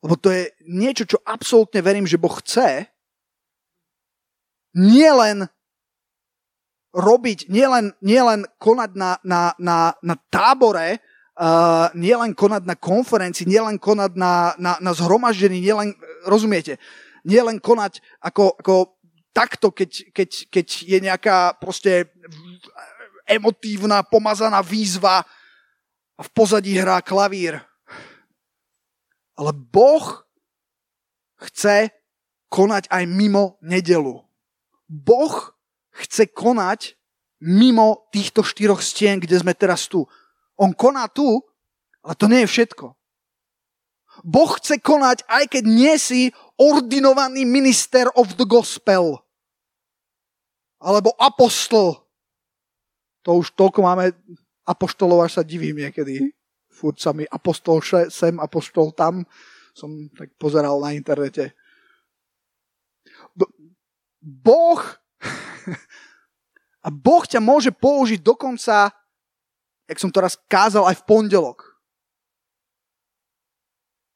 lebo 0.00 0.16
to 0.16 0.32
je 0.32 0.48
niečo, 0.64 1.04
čo 1.04 1.18
absolútne 1.24 1.84
verím, 1.84 2.08
že 2.08 2.20
Boh 2.20 2.32
chce, 2.40 2.88
nielen 4.76 5.48
robiť, 6.90 7.46
nielen, 7.46 7.94
nielen 8.02 8.46
konať 8.58 8.90
na, 8.98 9.10
na, 9.22 9.54
na, 9.62 9.94
na 10.02 10.14
tábore, 10.30 10.98
uh, 11.38 11.86
nielen 11.94 12.34
konať 12.34 12.66
na 12.66 12.74
konferencii, 12.74 13.46
nielen 13.46 13.78
konať 13.78 14.18
na, 14.18 14.58
na, 14.58 14.74
na 14.82 14.92
zhromaždení, 14.94 15.62
nielen, 15.62 15.94
rozumiete, 16.26 16.82
nielen 17.22 17.62
konať 17.62 18.02
ako, 18.18 18.58
ako 18.58 18.74
takto, 19.30 19.70
keď, 19.70 20.10
keď, 20.10 20.30
keď 20.50 20.66
je 20.82 20.98
nejaká 20.98 21.38
proste 21.62 22.10
emotívna, 23.30 24.02
pomazaná 24.02 24.58
výzva 24.58 25.22
a 26.18 26.20
v 26.20 26.30
pozadí 26.34 26.74
hrá 26.74 26.98
klavír. 27.00 27.62
Ale 29.38 29.54
Boh 29.54 30.26
chce 31.40 31.94
konať 32.50 32.90
aj 32.90 33.04
mimo 33.06 33.56
nedelu. 33.62 34.20
Boh 34.90 35.54
chce 35.94 36.26
konať 36.26 36.98
mimo 37.38 38.10
týchto 38.10 38.42
štyroch 38.42 38.82
stien, 38.82 39.22
kde 39.22 39.38
sme 39.38 39.54
teraz 39.54 39.86
tu. 39.86 40.02
On 40.58 40.74
koná 40.74 41.06
tu, 41.06 41.38
ale 42.02 42.14
to 42.18 42.26
nie 42.26 42.42
je 42.42 42.50
všetko. 42.50 42.90
Boh 44.26 44.50
chce 44.58 44.82
konať, 44.82 45.22
aj 45.30 45.44
keď 45.46 45.64
nie 45.64 45.94
si 45.96 46.34
ordinovaný 46.58 47.46
minister 47.46 48.10
of 48.18 48.34
the 48.34 48.44
gospel. 48.44 49.22
Alebo 50.82 51.14
apostol. 51.16 52.02
To 53.22 53.40
už 53.40 53.54
toľko 53.54 53.80
máme 53.84 54.12
apoštolov, 54.66 55.24
až 55.24 55.40
sa 55.40 55.44
divím 55.46 55.86
niekedy. 55.86 56.34
Furt 56.68 56.98
sa 56.98 57.14
mi 57.14 57.24
apostol 57.28 57.80
sem, 58.10 58.36
apostol 58.40 58.92
tam. 58.92 59.24
Som 59.72 60.10
tak 60.12 60.34
pozeral 60.36 60.76
na 60.82 60.92
internete. 60.92 61.54
Boh 64.20 64.80
a 66.86 66.88
Boh 66.88 67.24
ťa 67.24 67.40
môže 67.40 67.72
použiť 67.72 68.20
dokonca 68.20 68.92
jak 69.90 69.98
som 69.98 70.14
to 70.14 70.22
raz 70.22 70.38
kázal 70.46 70.86
aj 70.86 71.02
v 71.02 71.06
pondelok. 71.10 71.66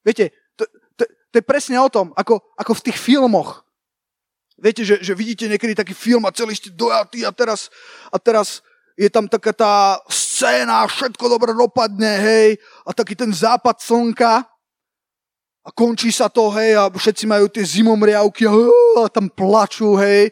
Viete, 0.06 0.30
to, 0.54 0.62
to, 0.94 1.02
to 1.02 1.34
je 1.34 1.42
presne 1.42 1.74
o 1.82 1.90
tom, 1.90 2.14
ako, 2.14 2.38
ako 2.54 2.72
v 2.78 2.84
tých 2.86 2.98
filmoch. 3.02 3.66
Viete, 4.54 4.86
že, 4.86 5.02
že 5.02 5.18
vidíte 5.18 5.50
niekedy 5.50 5.74
taký 5.74 5.90
film 5.90 6.22
a 6.30 6.30
celý 6.30 6.54
ste 6.54 6.70
dojatí 6.70 7.26
a 7.26 7.34
teraz, 7.34 7.74
a 8.14 8.22
teraz 8.22 8.62
je 8.94 9.10
tam 9.10 9.26
taká 9.26 9.50
tá 9.50 9.98
scéna, 10.06 10.86
všetko 10.86 11.26
dobre 11.26 11.50
dopadne, 11.50 12.22
hej, 12.22 12.48
a 12.86 12.94
taký 12.94 13.18
ten 13.18 13.34
západ 13.34 13.82
slnka 13.82 14.46
a 15.64 15.72
končí 15.72 16.12
sa 16.12 16.28
to, 16.28 16.52
hej, 16.52 16.76
a 16.76 16.92
všetci 16.92 17.24
majú 17.24 17.48
tie 17.48 17.64
zimomriavky 17.64 18.44
a, 18.44 18.52
a 19.00 19.08
tam 19.08 19.32
plačú, 19.32 19.96
hej. 19.96 20.28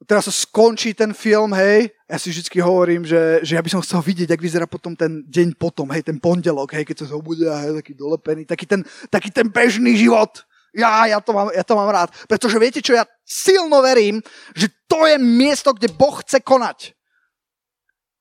A 0.00 0.02
teraz 0.02 0.26
sa 0.26 0.34
skončí 0.34 0.98
ten 0.98 1.14
film, 1.14 1.54
hej. 1.54 1.94
Ja 2.10 2.18
si 2.18 2.34
vždy 2.34 2.58
hovorím, 2.58 3.06
že, 3.06 3.38
že 3.46 3.54
ja 3.54 3.62
by 3.62 3.70
som 3.70 3.84
chcel 3.86 4.02
vidieť, 4.02 4.34
ak 4.34 4.42
vyzerá 4.42 4.66
potom 4.66 4.98
ten 4.98 5.22
deň 5.30 5.54
potom, 5.54 5.86
hej, 5.94 6.02
ten 6.02 6.18
pondelok, 6.18 6.74
hej, 6.74 6.82
keď 6.82 7.06
sa 7.06 7.14
zobudia, 7.14 7.54
hej, 7.62 7.78
taký 7.78 7.94
dolepený, 7.94 8.42
taký 8.50 8.66
ten, 8.66 8.82
taký 9.06 9.30
ten 9.30 9.46
bežný 9.46 9.94
život. 9.94 10.42
Ja, 10.74 11.06
ja, 11.06 11.22
to 11.22 11.30
mám, 11.30 11.54
ja 11.54 11.62
to 11.62 11.78
mám 11.78 11.90
rád. 11.90 12.10
Pretože 12.26 12.58
viete 12.58 12.82
čo, 12.82 12.98
ja 12.98 13.06
silno 13.22 13.78
verím, 13.78 14.22
že 14.58 14.70
to 14.90 15.06
je 15.06 15.22
miesto, 15.22 15.70
kde 15.70 15.90
Boh 15.94 16.18
chce 16.22 16.42
konať. 16.42 16.98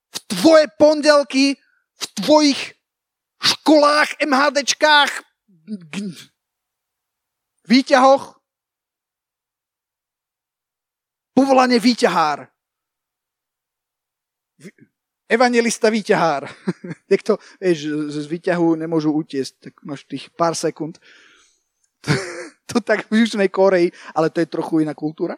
V 0.10 0.18
tvoje 0.38 0.66
pondelky, 0.78 1.58
v 1.98 2.06
tvojich 2.22 2.78
školách, 3.42 4.22
MHDčkách, 4.22 5.29
výťahoch, 7.70 8.40
povolanie 11.38 11.80
výťahár. 11.80 12.50
Evangelista 15.30 15.94
výťahár. 15.94 16.50
Niekto, 17.12 17.38
vieš, 17.62 18.10
z 18.10 18.26
výťahu 18.26 18.82
nemôžu 18.82 19.14
utiesť, 19.14 19.70
tak 19.70 19.74
máš 19.86 20.04
tých 20.10 20.34
pár 20.34 20.58
sekúnd. 20.58 20.98
to 22.70 22.82
tak 22.82 23.06
v 23.08 23.22
Južnej 23.24 23.54
Koreji, 23.54 23.94
ale 24.18 24.34
to 24.34 24.42
je 24.42 24.50
trochu 24.50 24.82
iná 24.82 24.98
kultúra. 24.98 25.38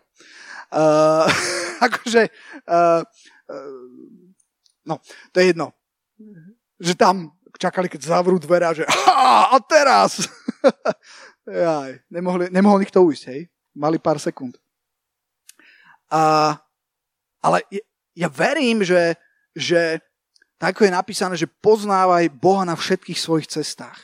Uh, 0.71 1.27
akože, 1.91 2.31
uh, 2.71 3.03
uh, 3.03 3.87
no, 4.87 4.95
to 5.35 5.37
je 5.43 5.45
jedno. 5.51 5.75
Že 6.79 6.93
tam 6.95 7.15
čakali, 7.61 7.85
keď 7.85 8.01
zavrú 8.17 8.41
dvere 8.41 8.65
a 8.65 8.73
že 8.73 8.89
a 9.53 9.57
teraz! 9.61 10.25
Jaj, 11.45 12.01
nemohli, 12.09 12.49
nemohol 12.49 12.81
nikto 12.81 13.05
ujsť, 13.05 13.23
hej? 13.29 13.41
Mali 13.77 14.01
pár 14.01 14.17
sekúnd. 14.17 14.57
A, 16.09 16.57
ale 17.39 17.63
ja 18.17 18.27
verím, 18.27 18.81
že, 18.81 19.15
že 19.53 20.01
tak 20.57 20.77
je 20.81 20.93
napísané, 20.93 21.37
že 21.37 21.49
poznávaj 21.49 22.33
Boha 22.33 22.65
na 22.65 22.73
všetkých 22.77 23.17
svojich 23.17 23.47
cestách. 23.49 23.97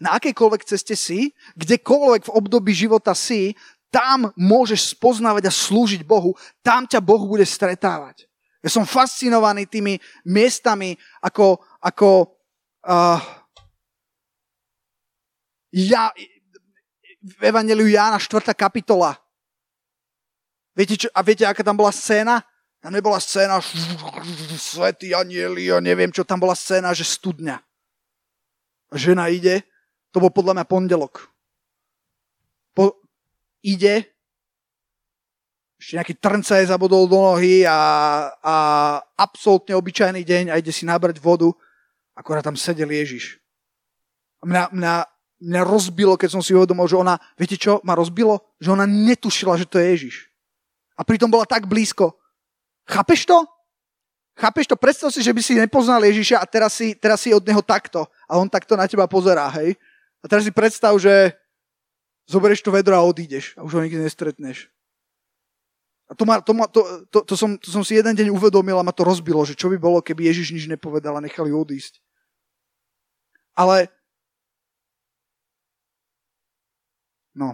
Na 0.00 0.16
akejkoľvek 0.16 0.62
ceste 0.64 0.96
si, 0.96 1.36
kdekoľvek 1.60 2.28
v 2.28 2.34
období 2.36 2.72
života 2.72 3.12
si, 3.12 3.52
tam 3.92 4.30
môžeš 4.38 4.96
spoznávať 4.96 5.50
a 5.50 5.52
slúžiť 5.52 6.06
Bohu, 6.06 6.32
tam 6.62 6.86
ťa 6.86 7.02
Boh 7.02 7.20
bude 7.26 7.44
stretávať. 7.44 8.30
Ja 8.64 8.70
som 8.70 8.88
fascinovaný 8.88 9.66
tými 9.66 10.00
miestami, 10.24 10.96
ako, 11.20 11.60
ako 11.82 12.39
Uh, 12.80 13.20
ja, 15.72 16.08
v 17.20 17.42
Evangeliu 17.44 17.92
Jána 17.92 18.16
4. 18.16 18.56
kapitola. 18.56 19.20
Viete, 20.72 20.96
čo, 20.96 21.12
a 21.12 21.20
viete, 21.20 21.44
aká 21.44 21.60
tam 21.60 21.76
bola 21.76 21.92
scéna? 21.92 22.40
Tam 22.80 22.96
nebola 22.96 23.20
scéna 23.20 23.60
svetý 24.56 25.12
anieli 25.12 25.68
a 25.68 25.84
neviem 25.84 26.08
čo, 26.08 26.24
tam 26.24 26.40
bola 26.40 26.56
scéna, 26.56 26.96
že 26.96 27.04
studňa. 27.04 27.60
Žena 28.96 29.28
ide, 29.28 29.68
to 30.08 30.18
bol 30.18 30.32
podľa 30.32 30.56
mňa 30.56 30.64
pondelok. 30.64 31.28
Po, 32.72 32.96
ide, 33.60 34.08
ešte 35.76 36.00
nejaký 36.00 36.14
trnca 36.16 36.64
je 36.64 36.72
zabodol 36.72 37.04
do 37.04 37.20
nohy 37.20 37.68
a, 37.68 37.76
a 38.40 38.54
absolútne 39.20 39.76
obyčajný 39.76 40.24
deň 40.24 40.44
a 40.48 40.56
ide 40.56 40.72
si 40.72 40.88
nabrať 40.88 41.20
vodu 41.20 41.52
akorát 42.20 42.44
tam 42.44 42.60
sedel 42.60 42.92
Ježiš. 42.92 43.40
A 44.44 44.48
mňa, 44.48 44.62
mňa, 44.76 44.94
mňa 45.40 45.62
rozbilo, 45.64 46.20
keď 46.20 46.36
som 46.36 46.42
si 46.44 46.52
uvedomil, 46.52 46.84
že 46.84 47.00
ona, 47.00 47.16
viete 47.40 47.56
čo, 47.56 47.80
ma 47.80 47.96
rozbilo? 47.96 48.44
Že 48.60 48.76
ona 48.76 48.84
netušila, 48.84 49.56
že 49.56 49.64
to 49.64 49.80
je 49.80 49.86
Ježiš. 49.96 50.16
A 51.00 51.04
pritom 51.04 51.32
bola 51.32 51.48
tak 51.48 51.64
blízko. 51.64 52.12
Chápeš 52.84 53.24
to? 53.24 53.48
Chápeš 54.36 54.68
to? 54.68 54.76
Predstav 54.76 55.08
si, 55.08 55.24
že 55.24 55.32
by 55.32 55.40
si 55.40 55.56
nepoznal 55.56 56.04
Ježiša 56.04 56.40
a 56.40 56.44
teraz 56.44 56.76
si, 56.76 56.92
teraz 56.92 57.24
si 57.24 57.32
od 57.32 57.40
neho 57.40 57.64
takto. 57.64 58.04
A 58.28 58.36
on 58.36 58.52
takto 58.52 58.76
na 58.76 58.84
teba 58.84 59.08
pozerá, 59.08 59.48
hej? 59.56 59.80
A 60.20 60.28
teraz 60.28 60.44
si 60.44 60.52
predstav, 60.52 60.92
že 61.00 61.32
zoberieš 62.28 62.60
to 62.60 62.68
vedro 62.68 62.92
a 62.96 63.04
odídeš 63.04 63.56
a 63.56 63.64
už 63.64 63.80
ho 63.80 63.80
nikdy 63.80 64.04
nestretneš. 64.04 64.68
A 66.10 66.12
to, 66.18 66.26
ma, 66.26 66.42
to, 66.42 66.52
ma, 66.52 66.66
to, 66.66 67.06
to, 67.06 67.22
to, 67.22 67.34
som, 67.38 67.54
to 67.54 67.70
som 67.70 67.86
si 67.86 67.94
jeden 67.94 68.10
deň 68.10 68.34
uvedomil 68.34 68.74
a 68.74 68.82
ma 68.82 68.90
to 68.90 69.06
rozbilo, 69.06 69.46
že 69.46 69.54
čo 69.54 69.70
by 69.70 69.78
bolo, 69.78 70.02
keby 70.02 70.26
Ježiš 70.26 70.50
nič 70.50 70.64
nepovedal 70.66 71.14
a 71.14 71.22
nechali 71.22 71.54
odísť. 71.54 72.02
Ale 73.60 73.92
no, 77.36 77.52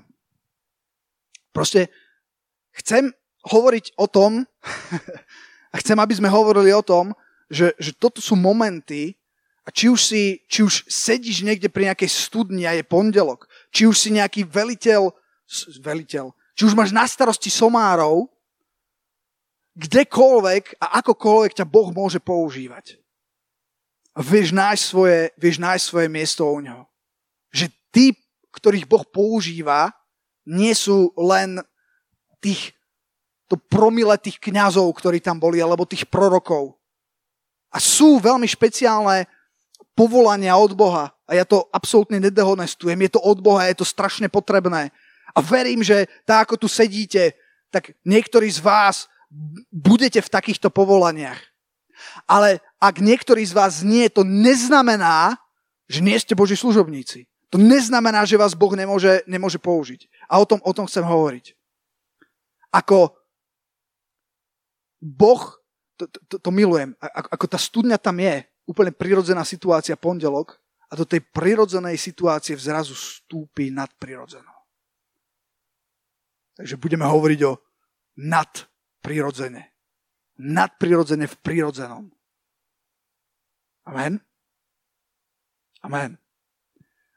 proste 1.50 1.90
chcem 2.78 3.10
hovoriť 3.42 3.98
o 3.98 4.06
tom 4.06 4.46
a 5.74 5.76
chcem, 5.82 5.98
aby 5.98 6.14
sme 6.14 6.30
hovorili 6.30 6.70
o 6.70 6.86
tom, 6.86 7.10
že, 7.50 7.74
že 7.82 7.90
toto 7.90 8.22
sú 8.22 8.38
momenty, 8.38 9.18
a 9.66 9.74
či 9.74 9.90
už, 9.90 9.98
si, 9.98 10.22
či 10.46 10.62
už 10.62 10.86
sedíš 10.86 11.42
niekde 11.42 11.66
pri 11.66 11.90
nejakej 11.90 12.06
studni 12.06 12.70
a 12.70 12.78
je 12.78 12.86
pondelok, 12.86 13.50
či 13.74 13.90
už 13.90 13.98
si 13.98 14.14
nejaký 14.14 14.46
veliteľ, 14.46 15.10
veliteľ, 15.82 16.30
či 16.54 16.62
už 16.70 16.78
máš 16.78 16.94
na 16.94 17.02
starosti 17.02 17.50
somárov, 17.50 18.30
kdekoľvek 19.74 20.78
a 20.78 21.02
akokoľvek 21.02 21.52
ťa 21.58 21.66
Boh 21.66 21.90
môže 21.90 22.22
používať. 22.22 23.02
Vieš 24.16 24.56
nájsť 24.56 24.82
svoje, 24.82 25.18
vieš 25.36 25.56
nájsť 25.60 25.84
svoje 25.84 26.08
miesto 26.08 26.48
u 26.48 26.60
neho. 26.64 26.88
Že 27.52 27.66
tí, 27.92 28.06
ktorých 28.56 28.88
Boh 28.88 29.04
používa, 29.04 29.92
nie 30.48 30.72
sú 30.72 31.12
len 31.20 31.60
tých, 32.40 32.72
to 33.44 33.60
promile 33.60 34.16
tých 34.16 34.40
kňazov, 34.40 34.88
ktorí 34.96 35.20
tam 35.20 35.36
boli, 35.36 35.60
alebo 35.60 35.84
tých 35.84 36.08
prorokov. 36.08 36.80
A 37.68 37.76
sú 37.76 38.16
veľmi 38.16 38.48
špeciálne 38.48 39.28
povolania 39.92 40.56
od 40.56 40.72
Boha. 40.72 41.12
A 41.28 41.36
ja 41.36 41.44
to 41.44 41.68
absolútne 41.68 42.16
nedehonestujem. 42.16 42.96
Je 42.96 43.10
to 43.12 43.20
od 43.20 43.42
Boha, 43.44 43.68
je 43.68 43.76
to 43.76 43.84
strašne 43.84 44.32
potrebné. 44.32 44.88
A 45.36 45.38
verím, 45.44 45.84
že 45.84 46.08
tak 46.24 46.48
ako 46.48 46.64
tu 46.64 46.68
sedíte, 46.72 47.36
tak 47.68 47.92
niektorí 48.06 48.48
z 48.48 48.62
vás 48.64 49.10
budete 49.68 50.22
v 50.22 50.32
takýchto 50.32 50.72
povolaniach. 50.72 51.55
Ale 52.28 52.62
ak 52.78 53.02
niektorý 53.02 53.42
z 53.46 53.52
vás 53.56 53.74
nie, 53.86 54.06
to 54.10 54.22
neznamená, 54.26 55.38
že 55.86 56.02
nie 56.02 56.18
ste 56.18 56.34
Boží 56.34 56.58
služobníci. 56.58 57.30
To 57.54 57.58
neznamená, 57.62 58.26
že 58.26 58.40
vás 58.40 58.58
Boh 58.58 58.74
nemôže, 58.74 59.22
nemôže 59.30 59.62
použiť. 59.62 60.10
A 60.26 60.42
o 60.42 60.46
tom, 60.48 60.58
o 60.66 60.72
tom 60.74 60.90
chcem 60.90 61.06
hovoriť. 61.06 61.54
Ako 62.74 63.14
Boh, 64.98 65.42
to, 65.94 66.10
to, 66.10 66.36
to 66.42 66.50
milujem, 66.50 66.98
ako, 66.98 67.28
ako 67.30 67.46
tá 67.46 67.58
studňa 67.60 67.96
tam 68.02 68.18
je, 68.18 68.42
úplne 68.66 68.90
prirodzená 68.90 69.46
situácia 69.46 69.94
pondelok, 69.94 70.58
a 70.86 70.92
do 70.94 71.02
tej 71.02 71.22
prirodzenej 71.34 71.98
situácie 71.98 72.54
vzrazu 72.54 72.94
stúpi 72.94 73.74
nadprirodzenou. 73.74 74.54
Takže 76.56 76.78
budeme 76.78 77.04
hovoriť 77.04 77.40
o 77.44 77.58
nad 78.22 78.48
prirodzene. 80.36 80.54
Nadprirodzene 80.54 81.26
v 81.26 81.36
prirodzenom. 81.40 82.04
Amen? 83.86 84.20
Amen. 85.82 86.18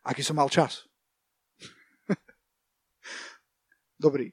Aký 0.06 0.24
som 0.24 0.38
mal 0.38 0.50
čas? 0.50 0.88
Dobrý. 4.04 4.32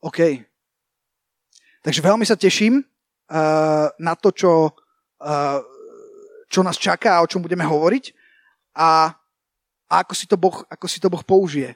OK. 0.00 0.18
Takže 1.82 2.00
veľmi 2.02 2.24
sa 2.24 2.38
teším 2.38 2.80
uh, 2.80 3.88
na 3.98 4.14
to, 4.14 4.30
čo, 4.30 4.70
uh, 5.22 5.58
čo 6.46 6.60
nás 6.62 6.78
čaká 6.78 7.18
a 7.18 7.24
o 7.24 7.30
čom 7.30 7.42
budeme 7.42 7.66
hovoriť 7.66 8.14
a, 8.78 9.10
a 9.90 9.94
ako, 10.06 10.14
si 10.14 10.26
to 10.30 10.38
boh, 10.38 10.62
ako 10.70 10.86
si 10.86 11.02
to 11.02 11.10
Boh 11.10 11.24
použije. 11.26 11.74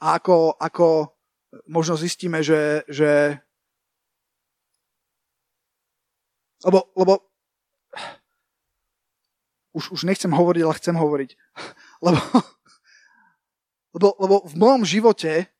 A 0.00 0.16
ako, 0.16 0.56
ako 0.56 1.12
možno 1.68 1.98
zistíme, 1.98 2.40
že, 2.40 2.86
že 2.88 3.42
lebo, 6.64 6.90
lebo 6.98 7.22
už, 9.78 9.94
už 9.94 10.00
nechcem 10.08 10.30
hovoriť, 10.32 10.62
ale 10.64 10.78
chcem 10.78 10.96
hovoriť. 10.96 11.30
Lebo, 11.98 12.22
lebo, 13.90 14.08
lebo 14.22 14.36
v 14.46 14.54
mojom 14.54 14.86
živote, 14.86 15.50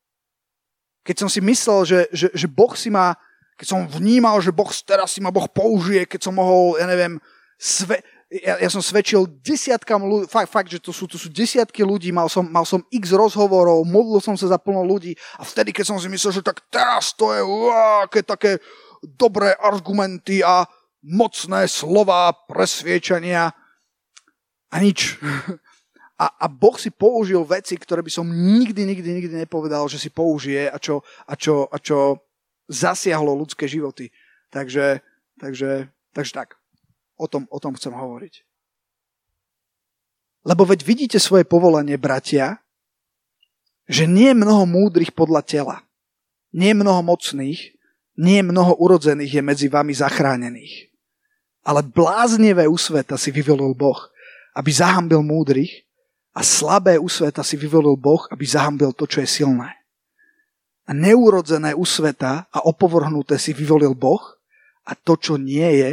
keď 1.02 1.16
som 1.18 1.26
si 1.26 1.42
myslel, 1.42 1.82
že, 1.82 2.00
že, 2.14 2.30
že 2.30 2.46
Boh 2.46 2.70
si 2.78 2.94
ma, 2.94 3.18
keď 3.58 3.66
som 3.66 3.90
vnímal, 3.90 4.38
že 4.38 4.54
Boh 4.54 4.70
teraz 4.87 5.18
si 5.18 5.18
ma 5.18 5.34
Boh 5.34 5.50
použije, 5.50 6.06
keď 6.06 6.30
som 6.30 6.38
mohol, 6.38 6.78
ja 6.78 6.87
neviem, 6.87 7.18
sve, 7.58 7.98
ja, 8.30 8.54
ja 8.62 8.70
som 8.70 8.78
svedčil 8.78 9.26
desiatkam 9.42 10.06
ľudí, 10.06 10.30
fakt, 10.30 10.46
fakt, 10.46 10.70
že 10.70 10.78
to 10.78 10.94
sú, 10.94 11.11
to 11.11 11.18
sú 11.18 11.26
desiatky 11.26 11.82
ľudí, 11.82 12.14
mal 12.14 12.30
som, 12.30 12.46
mal 12.46 12.62
som 12.62 12.87
x 12.94 13.11
rozhovorov, 13.11 13.82
modlil 13.82 14.22
som 14.22 14.38
sa 14.38 14.46
za 14.46 14.62
plno 14.62 14.87
ľudí 14.87 15.18
a 15.40 15.42
vtedy, 15.42 15.74
keď 15.74 15.90
som 15.90 15.98
si 15.98 16.06
myslel, 16.06 16.38
že 16.38 16.46
tak 16.46 16.62
teraz 16.70 17.16
to 17.18 17.34
je 17.34 17.42
uá, 17.42 18.06
aké 18.06 18.22
také 18.22 18.62
dobré 19.02 19.58
argumenty 19.58 20.44
a 20.44 20.70
mocné 21.02 21.68
slova 21.70 22.32
presviečania 22.46 23.54
a 24.68 24.76
nič. 24.82 25.16
a, 26.22 26.26
a 26.34 26.46
Boh 26.50 26.74
si 26.74 26.90
použil 26.90 27.40
veci, 27.46 27.78
ktoré 27.78 28.02
by 28.02 28.11
som 28.11 28.26
nikdy, 28.26 28.82
nikdy, 28.84 29.08
nikdy 29.22 29.34
nepovedal, 29.46 29.87
že 29.87 30.02
si 30.02 30.11
použije 30.11 30.66
a 30.66 30.76
čo, 30.76 31.06
a 31.26 31.34
čo, 31.38 31.70
a 31.70 31.76
čo 31.78 32.18
zasiahlo 32.68 33.32
ľudské 33.38 33.70
životy. 33.70 34.11
Takže, 34.50 35.00
takže, 35.38 35.88
takže 36.12 36.32
tak. 36.34 36.58
O 37.18 37.26
tom, 37.26 37.46
o 37.50 37.58
tom 37.58 37.74
chcem 37.74 37.94
hovoriť. 37.94 38.46
Lebo 40.46 40.62
veď 40.62 40.80
vidíte 40.87 41.18
svoje 41.18 41.42
povolanie, 41.42 41.98
bratia, 41.98 42.62
že 43.88 44.06
nie 44.06 44.30
je 44.30 44.40
mnoho 44.40 44.68
múdrych 44.68 45.11
podľa 45.11 45.42
tela. 45.42 45.76
Nie 46.54 46.72
je 46.72 46.80
mnoho 46.80 47.02
mocných, 47.04 47.78
nie 48.18 48.42
mnoho 48.42 48.74
urodzených 48.83 49.38
je 49.38 49.42
medzi 49.42 49.66
vami 49.70 49.94
zachránených. 49.94 50.90
Ale 51.62 51.87
bláznivé 51.87 52.66
úsveta 52.66 53.14
si 53.14 53.31
vyvolil 53.31 53.70
Boh, 53.78 54.11
aby 54.59 54.74
zahambil 54.74 55.22
múdrych 55.22 55.87
a 56.35 56.42
slabé 56.42 56.98
u 56.98 57.07
sveta 57.07 57.46
si 57.46 57.54
vyvolil 57.54 57.94
Boh, 57.94 58.26
aby 58.35 58.42
zahambil 58.42 58.90
to, 58.90 59.07
čo 59.07 59.22
je 59.22 59.28
silné. 59.31 59.70
A 60.88 60.90
neurodzené 60.90 61.78
u 61.78 61.87
sveta 61.87 62.50
a 62.50 62.59
opovrhnuté 62.66 63.38
si 63.38 63.54
vyvolil 63.54 63.94
Boh 63.94 64.22
a 64.83 64.98
to, 64.98 65.14
čo 65.14 65.38
nie 65.38 65.66
je, 65.78 65.90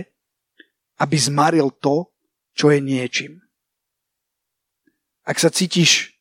aby 0.97 1.15
zmaril 1.19 1.69
to, 1.77 2.09
čo 2.55 2.71
je 2.71 2.79
niečím. 2.79 3.43
Ak 5.27 5.41
sa 5.41 5.51
cítiš, 5.51 6.15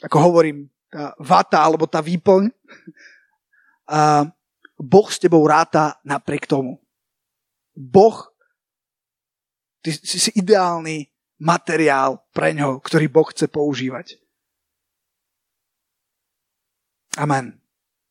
ako 0.00 0.16
hovorím, 0.18 0.70
tá 0.88 1.12
vata 1.20 1.60
alebo 1.60 1.84
tá 1.84 2.00
výplň, 2.00 2.48
Boh 4.78 5.08
s 5.08 5.18
tebou 5.18 5.46
ráta 5.46 6.00
napriek 6.04 6.46
tomu. 6.46 6.80
Boh, 7.74 8.30
ty 9.82 9.92
si, 9.92 10.18
si 10.18 10.30
ideálny 10.38 11.10
materiál 11.42 12.22
pre 12.30 12.54
ňo, 12.54 12.78
ktorý 12.80 13.10
Boh 13.10 13.26
chce 13.28 13.50
používať. 13.50 14.18
Amen. 17.18 17.63